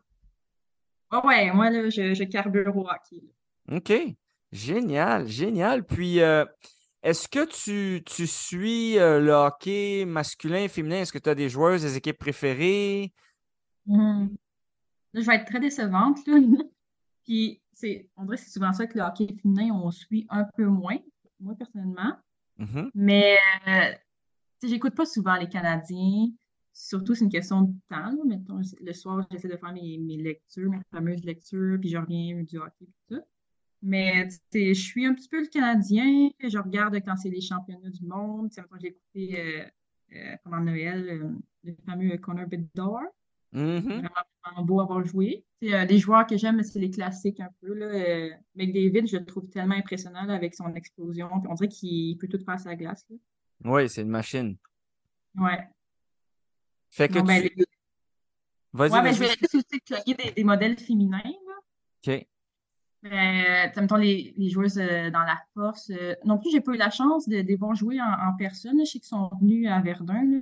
[1.12, 3.22] Ouais, ouais, moi, là, je, je carbure au hockey.
[3.70, 3.92] OK.
[4.52, 5.84] Génial, génial.
[5.84, 6.44] Puis, euh,
[7.02, 11.00] est-ce que tu, tu suis euh, le hockey masculin, féminin?
[11.00, 13.12] Est-ce que tu as des joueuses, des équipes préférées?
[13.86, 14.26] Là,
[15.14, 16.36] je vais être très décevante, là.
[17.24, 20.44] Puis, c'est, on dirait que c'est souvent ça que le hockey féminin, on suit un
[20.56, 20.96] peu moins,
[21.38, 22.16] moi, personnellement.
[22.58, 22.90] Mhm.
[22.94, 23.36] Mais,
[23.68, 23.92] euh,
[24.62, 26.28] j'écoute pas souvent les Canadiens.
[26.72, 28.10] Surtout, c'est une question de temps.
[28.10, 28.24] là.
[28.24, 32.42] Mettons, le soir, j'essaie de faire mes, mes lectures, mes fameuses lectures, puis je reviens
[32.42, 33.22] du hockey et tout.
[33.82, 36.30] Mais, je suis un petit peu le Canadien.
[36.40, 38.50] Je regarde quand c'est les championnats du monde.
[38.56, 39.64] Mettons, j'ai écouté euh,
[40.14, 41.30] euh, pendant Noël euh,
[41.62, 43.02] le fameux Connor Bedard.
[43.52, 43.80] Mhm.
[43.80, 44.08] Vraiment,
[44.46, 45.44] vraiment beau à avoir joué.
[45.64, 47.72] Euh, des joueurs que j'aime, c'est les classiques un peu.
[47.74, 47.86] Là.
[47.86, 51.28] Euh, McDavid, je le trouve tellement impressionnant là, avec son explosion.
[51.40, 53.06] Puis on dirait qu'il peut tout faire sur la glace.
[53.64, 54.56] Oui, c'est une machine.
[55.36, 55.66] Ouais.
[56.90, 57.52] Fait que Non, ben, tu...
[57.56, 57.64] les-
[58.72, 59.14] Vas-y, Ouais, ben, vas-y.
[59.14, 61.22] je vais aussi plugger des, des modèles féminins.
[61.24, 62.12] là.
[62.14, 62.26] OK.
[63.06, 65.90] Euh, mettons, les, les joueuses euh, dans la force.
[65.90, 68.36] euh, non plus, j'ai pas eu la chance de, de les voir jouer en, en
[68.36, 68.76] personne.
[68.78, 68.84] là.
[68.84, 70.22] Je sais qu'ils sont venus à Verdun.
[70.24, 70.40] là.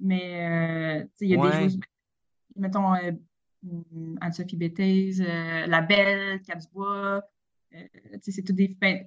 [0.00, 1.50] Mais euh, il y a Ouais.
[1.50, 1.78] des joueuses,
[2.56, 3.12] mettons, euh,
[3.64, 7.22] hum, Anne-Sophie Béthez, euh, La Belle, Cadusbois.
[7.74, 7.78] euh,
[8.14, 8.68] tu sais, c'est tout des.
[8.80, 9.04] Ben,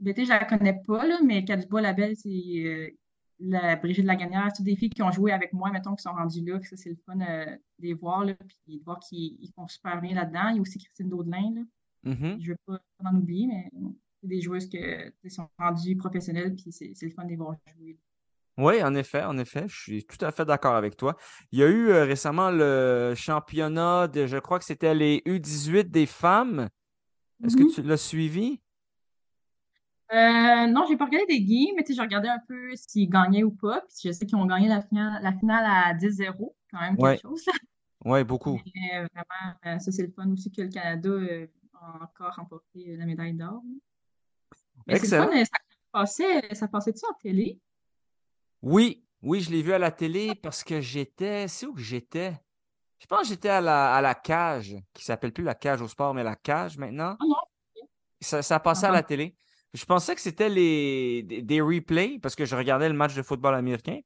[0.00, 2.90] Béthez, je la connais pas, là, mais Cadusbois, La Belle, c'est euh,
[3.38, 4.48] la Brigitte Lagagnère.
[4.50, 6.60] C'est toutes des filles qui ont joué avec moi, mettons, qui sont rendues là.
[6.62, 10.00] Ça, c'est le fun de les voir, là, puis de voir qu'ils ils font super
[10.00, 10.48] bien là-dedans.
[10.50, 11.62] Il y a aussi Christine Daudelin, là.
[12.04, 12.38] Mhm.
[12.40, 13.70] Je veux pas en oublier, mais
[14.20, 14.78] c'est des joueuses qui
[15.30, 17.96] sont rendues professionnelles, puis c'est c'est le fun de les voir jouer.
[18.56, 21.16] Oui, en effet, en effet, je suis tout à fait d'accord avec toi.
[21.50, 25.90] Il y a eu euh, récemment le championnat de, je crois que c'était les U18
[25.90, 26.68] des femmes.
[27.44, 27.66] Est-ce Mhm.
[27.68, 28.60] que tu l'as suivi?
[30.12, 33.50] Euh, non, j'ai pas regardé des games, mais j'ai regardé un peu s'ils gagnaient ou
[33.50, 33.80] pas.
[33.82, 37.16] Puis je sais qu'ils ont gagné la finale, la finale à 10-0, quand même Ouais.
[37.16, 37.44] quelque chose.
[38.04, 38.60] Oui, beaucoup.
[38.74, 41.10] Mais euh, vraiment, euh, ça, c'est le fun aussi que le Canada
[41.74, 43.62] a encore remporté la médaille d'or.
[43.64, 43.78] là.
[44.86, 45.30] Mais c'est le Excellent.
[45.30, 45.58] fun, ça
[45.92, 47.60] passait, ça passait-tu en télé?
[48.64, 51.48] Oui, oui, je l'ai vu à la télé parce que j'étais.
[51.48, 52.32] C'est où que j'étais?
[52.98, 55.88] Je pense que j'étais à la, à la cage, qui s'appelle plus la cage au
[55.88, 57.16] sport, mais la cage maintenant.
[57.20, 57.24] Ah?
[58.20, 58.92] Ça, ça passait à Ah.
[58.92, 59.36] la télé.
[59.74, 63.22] Je pensais que c'était les, des, des replays parce que je regardais le match de
[63.22, 63.98] football américain.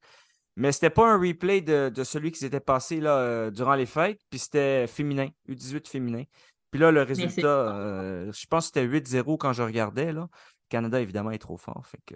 [0.57, 3.87] Mais c'était pas un replay de, de celui qui s'était passé là, euh, durant les
[3.87, 4.21] fêtes.
[4.31, 6.25] Puis c'était féminin, U18 féminin.
[6.73, 10.13] Puis là, le résultat, euh, je pense que c'était 8-0 quand je regardais.
[10.13, 10.29] Là.
[10.69, 11.87] Canada, évidemment, est trop fort.
[11.87, 12.15] Fait que...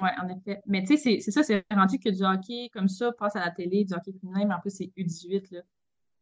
[0.00, 0.60] Oui, en effet.
[0.66, 3.50] Mais tu sais, c'est- ça, c'est rendu que du hockey comme ça passe à la
[3.50, 5.60] télé, du hockey féminin, mais en plus, c'est U18, là.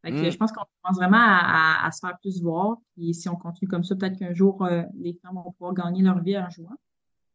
[0.04, 0.30] Fait que Mm.
[0.32, 2.76] je pense qu'on commence vraiment à, à- à se faire plus voir.
[2.96, 6.02] Puis si on continue comme ça, peut-être qu'un jour, euh, les femmes vont pouvoir gagner
[6.02, 6.76] leur vie en jouant.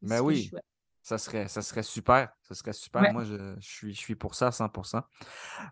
[0.01, 0.51] C'est Ben oui.
[1.01, 2.29] Ça serait, ça serait super.
[2.41, 3.01] Ça serait super.
[3.03, 3.13] Ouais.
[3.13, 5.01] Moi, je, je suis, je suis pour ça à 100%.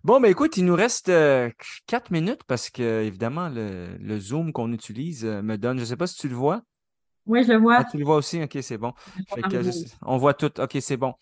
[0.05, 1.11] Bon, ben écoute, il nous reste
[1.87, 5.75] 4 minutes parce que, évidemment, le, le Zoom qu'on utilise euh, me donne.
[5.77, 6.61] Je ne sais pas si tu le vois.
[7.27, 7.77] Oui, je le vois.
[7.79, 8.41] Ah, tu le vois aussi?
[8.41, 8.93] Ok, c'est bon.
[9.27, 9.71] Fait que, je Argo.
[9.71, 10.59] sais- on voit tout.
[10.59, 11.13] Ok, c'est bon.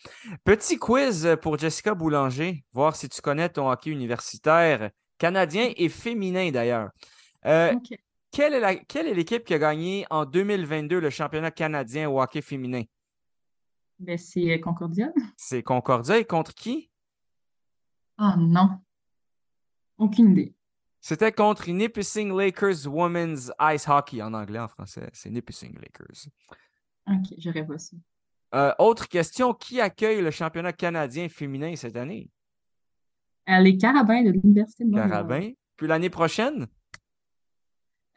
[0.43, 6.51] Petit quiz pour Jessica Boulanger, voir si tu connais ton hockey universitaire canadien et féminin
[6.51, 6.89] d'ailleurs.
[7.45, 12.41] Euh, est quelle est l'équipe qui a gagné en 2022 le championnat canadien au hockey
[12.41, 12.83] féminin?
[13.99, 15.13] Ben, c'est euh, Concordia.
[15.37, 16.89] C'est Concordia et contre qui?
[18.17, 18.79] Ah non.
[19.97, 20.53] Aucune idée.
[21.03, 25.09] C'était contre Nipissing Lakers Women's Ice Hockey en anglais, en français.
[25.11, 26.29] C'est Nipissing Lakers.
[27.07, 27.97] OK, j'aurais pas su.
[28.55, 32.29] Euh, autre question, qui accueille le championnat canadien féminin cette année?
[33.49, 35.09] Euh, les Carabins de l'Université de Montréal.
[35.09, 35.51] Carabin.
[35.75, 36.67] Puis l'année prochaine?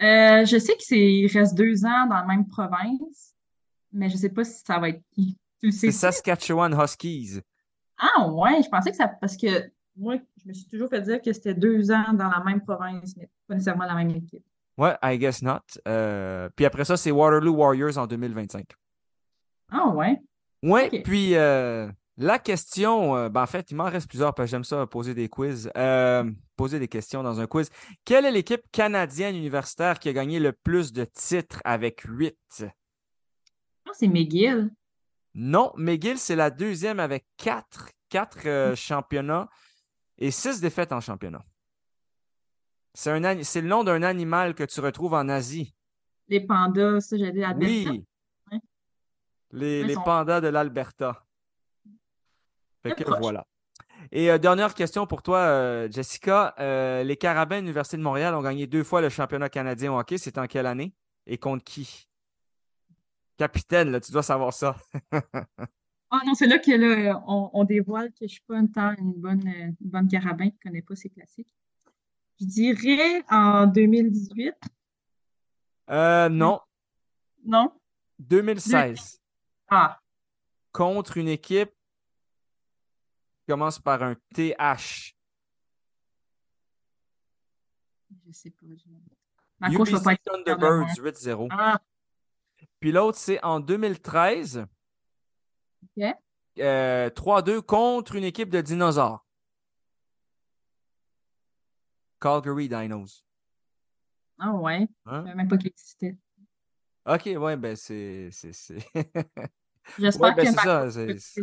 [0.00, 3.34] Euh, je sais qu'il reste deux ans dans la même province,
[3.90, 5.36] mais je sais pas si ça va être qui.
[5.72, 7.40] C'est Saskatchewan Huskies.
[7.98, 9.08] Ah ouais, je pensais que ça.
[9.08, 12.42] Parce que moi, je me suis toujours fait dire que c'était deux ans dans la
[12.44, 14.44] même province, mais pas nécessairement la même équipe.
[14.76, 15.60] Ouais, I guess not.
[15.88, 18.66] Euh, puis après ça, c'est Waterloo Warriors en 2025.
[19.70, 20.20] Ah ouais?
[20.62, 24.50] Ouais, puis euh, la question, euh, ben en fait, il m'en reste plusieurs parce que
[24.50, 25.70] j'aime ça poser des quiz.
[26.56, 27.70] Poser des questions dans un quiz.
[28.04, 32.34] Quelle est l'équipe canadienne universitaire qui a gagné le plus de titres avec 8?
[33.86, 34.70] Ah, c'est McGill.
[35.34, 39.48] Non, McGill, c'est la deuxième avec 4, quatre championnats
[40.18, 41.44] et 6 défaites en championnat.
[42.94, 45.74] C'est un ani- c'est le nom d'un animal que tu retrouves en Asie.
[46.28, 48.04] Les pandas, ça, j'avais à Oui.
[48.50, 48.58] Ouais.
[49.52, 51.24] Les, les sont- pandas de l'Alberta.
[52.82, 53.18] Fait que proche.
[53.20, 53.46] voilà.
[54.12, 56.54] Et euh, dernière question pour toi, euh, Jessica.
[56.58, 59.98] Euh, les Carabins de l'Université de Montréal ont gagné deux fois le championnat canadien au
[59.98, 60.16] hockey.
[60.18, 60.94] C'est en quelle année?
[61.26, 62.08] Et contre qui?
[63.36, 64.76] Capitaine, là, tu dois savoir ça.
[66.10, 68.94] Ah non, c'est là que là, on, on dévoile que je suis pas une, tant
[68.96, 71.52] une bonne, euh, une bonne carabin qui connaît pas ses classiques.
[72.40, 74.54] Je dirais en 2018.
[75.90, 76.60] Euh, non,
[77.44, 77.72] Non?
[78.18, 79.20] 2016.
[79.68, 80.00] Ah,
[80.72, 85.14] Contre une équipe qui commence par un TH.
[88.26, 88.66] je sais pas.
[88.66, 88.84] je-
[89.58, 90.84] Ma va UBC pas être fière de moi.
[90.86, 91.48] Thunderbirds 8-0.
[91.50, 91.80] Ah,
[92.80, 94.66] Puis l'autre, c'est en 2013.
[95.96, 96.14] Ok.
[96.58, 99.24] euh, 3-2 contre une équipe de dinosaures.
[102.20, 103.24] Calgary Dinos.
[104.38, 104.88] Ah ouais.
[105.06, 105.20] Hein?
[105.20, 106.16] Je savais même pas qu'il existait.
[107.06, 108.30] Ok, ouais, ben c'est.
[109.98, 111.42] J'espère Ouais, ben que c'est ça, c'est- ce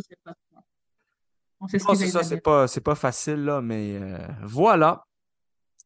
[2.10, 5.06] ça, c'est pas, c'est pas facile, là, mais euh, voilà.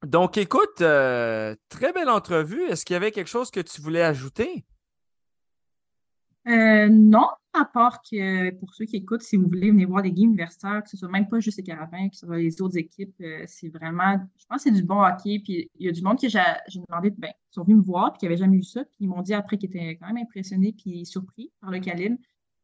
[0.03, 2.63] Donc, écoute, euh, très belle entrevue.
[2.65, 4.65] Est-ce qu'il y avait quelque chose que tu voulais ajouter?
[6.49, 7.29] Euh, non,
[7.61, 10.83] à part que pour ceux qui écoutent, si vous voulez venir voir des games universitaires,
[10.83, 13.45] que ce soit même pas juste les Carabins, que ce soit les autres équipes, euh,
[13.47, 15.41] c'est vraiment, je pense que c'est du bon hockey.
[15.43, 16.41] Puis il y a du monde que j'ai
[16.89, 19.09] demandé, ben, ils sont venus me voir, puis qui n'avaient jamais vu ça, puis ils
[19.09, 22.17] m'ont dit après qu'ils étaient quand même impressionnés puis surpris par le calibre.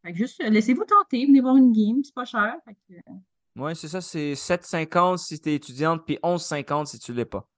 [0.02, 2.56] Fait que juste, laissez-vous tenter, venez voir une game, c'est pas cher.
[2.66, 3.14] Que, euh,
[3.56, 7.24] Oui, c'est ça, c'est 7,50 si tu es étudiante, puis 11,50 si tu ne l'es
[7.24, 7.48] pas.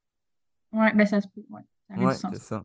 [0.73, 1.45] Oui, ben ça se peut.
[1.51, 1.63] Ouais,
[1.97, 2.63] Oui, c'est ça.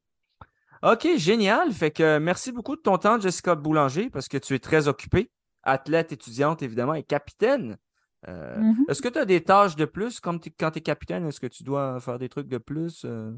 [0.83, 1.71] OK, génial.
[1.71, 5.29] Fait que merci beaucoup de ton temps, Jessica Boulanger, parce que tu es très occupée.
[5.63, 7.77] Athlète, étudiante, évidemment, et capitaine.
[8.27, 8.85] Euh, Mhm.
[8.87, 10.19] Est-ce que tu as des tâches de plus?
[10.19, 11.27] Comme quand tu es capitaine?
[11.27, 13.03] Est-ce que tu dois faire des trucs de plus?
[13.05, 13.31] euh?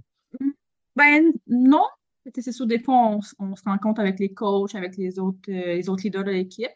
[0.96, 1.86] Ben non.
[2.34, 5.76] C'est sûr, des fois, on, on se rencontre avec les coachs, avec les autres, euh,
[5.76, 6.72] les autres leaders de l'équipe.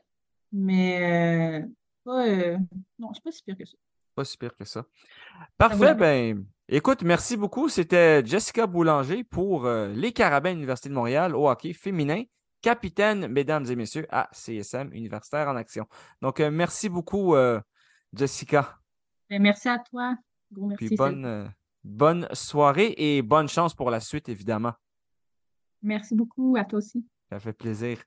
[0.51, 1.63] Mais
[2.03, 2.25] pas,
[2.99, 3.77] non, c'est pas si pire que ça.
[4.17, 4.83] Pas si pire que ça.
[5.59, 7.69] Parfait, ben, écoute, merci beaucoup.
[7.69, 12.23] C'était Jessica Boulanger pour euh, les Carabins Université de Montréal au hockey féminin,
[12.63, 15.85] capitaine, mesdames et messieurs, à CSM Universitaire en action.
[16.23, 17.61] Donc, euh, merci beaucoup, euh,
[18.11, 18.79] Jessica.
[19.29, 20.15] Ben, merci à toi.
[20.51, 20.87] Gros merci.
[20.87, 21.53] Puis bonne, Sylvain.
[21.83, 24.73] bonne soirée et bonne chance pour la suite, évidemment.
[25.83, 27.05] Merci beaucoup à toi aussi.
[27.29, 27.99] Ça fait plaisir.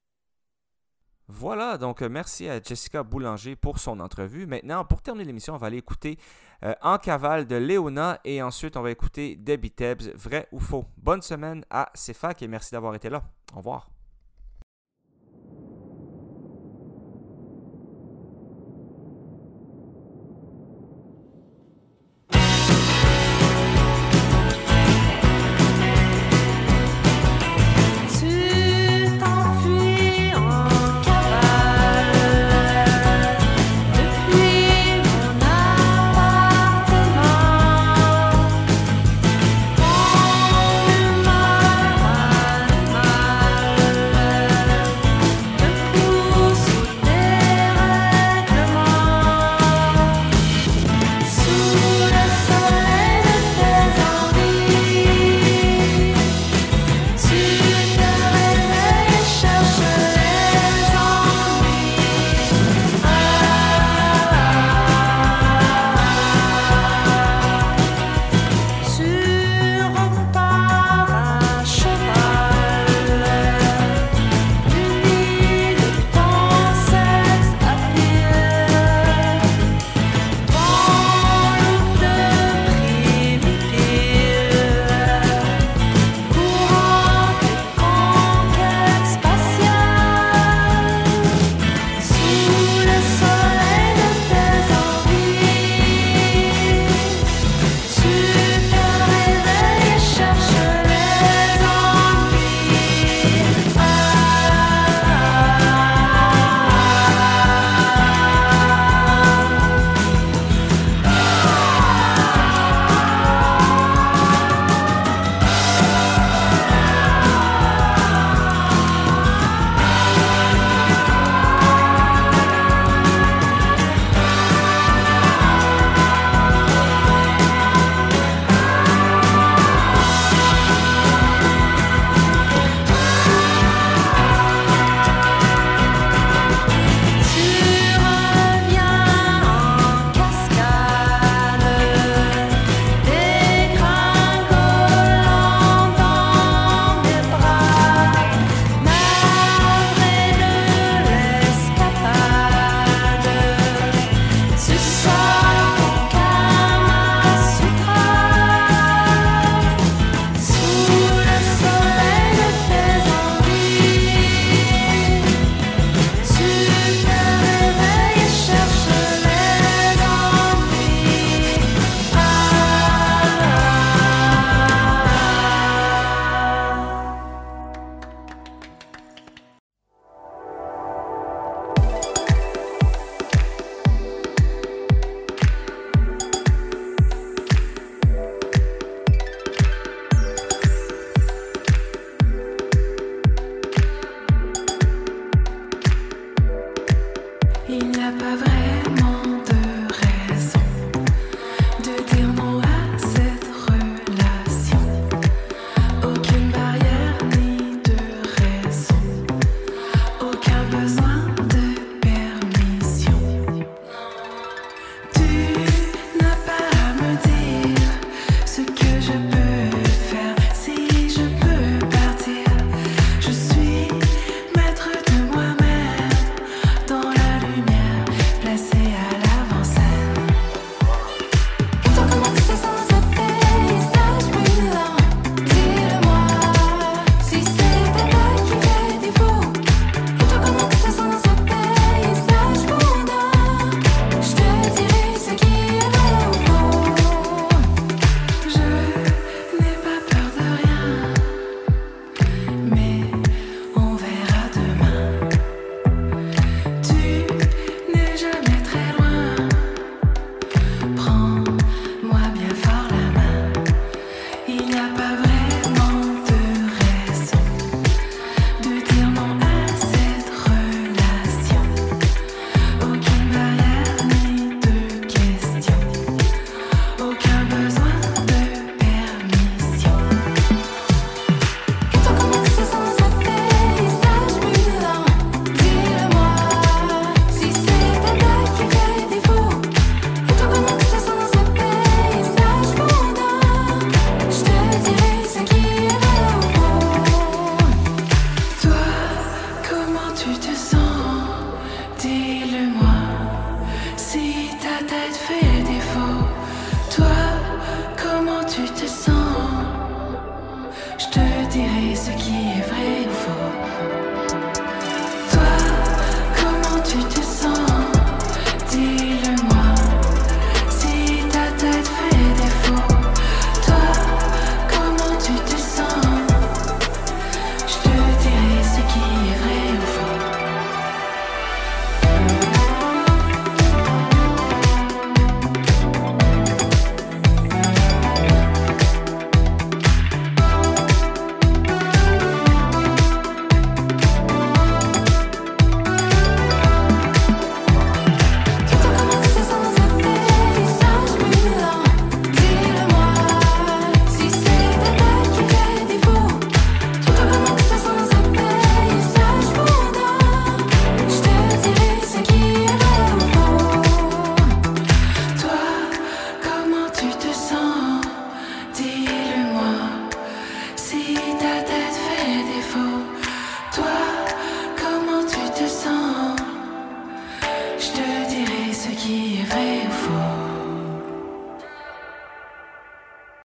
[1.32, 4.46] Voilà, donc euh, merci à Jessica Boulanger pour son entrevue.
[4.46, 6.18] Maintenant, pour terminer l'émission, on va aller écouter
[6.64, 10.86] euh, En cavale de Léona et ensuite on va écouter Debbie Tebbs, vrai ou faux.
[10.96, 13.22] Bonne semaine à CFAC et merci d'avoir été là.
[13.54, 13.99] Au revoir.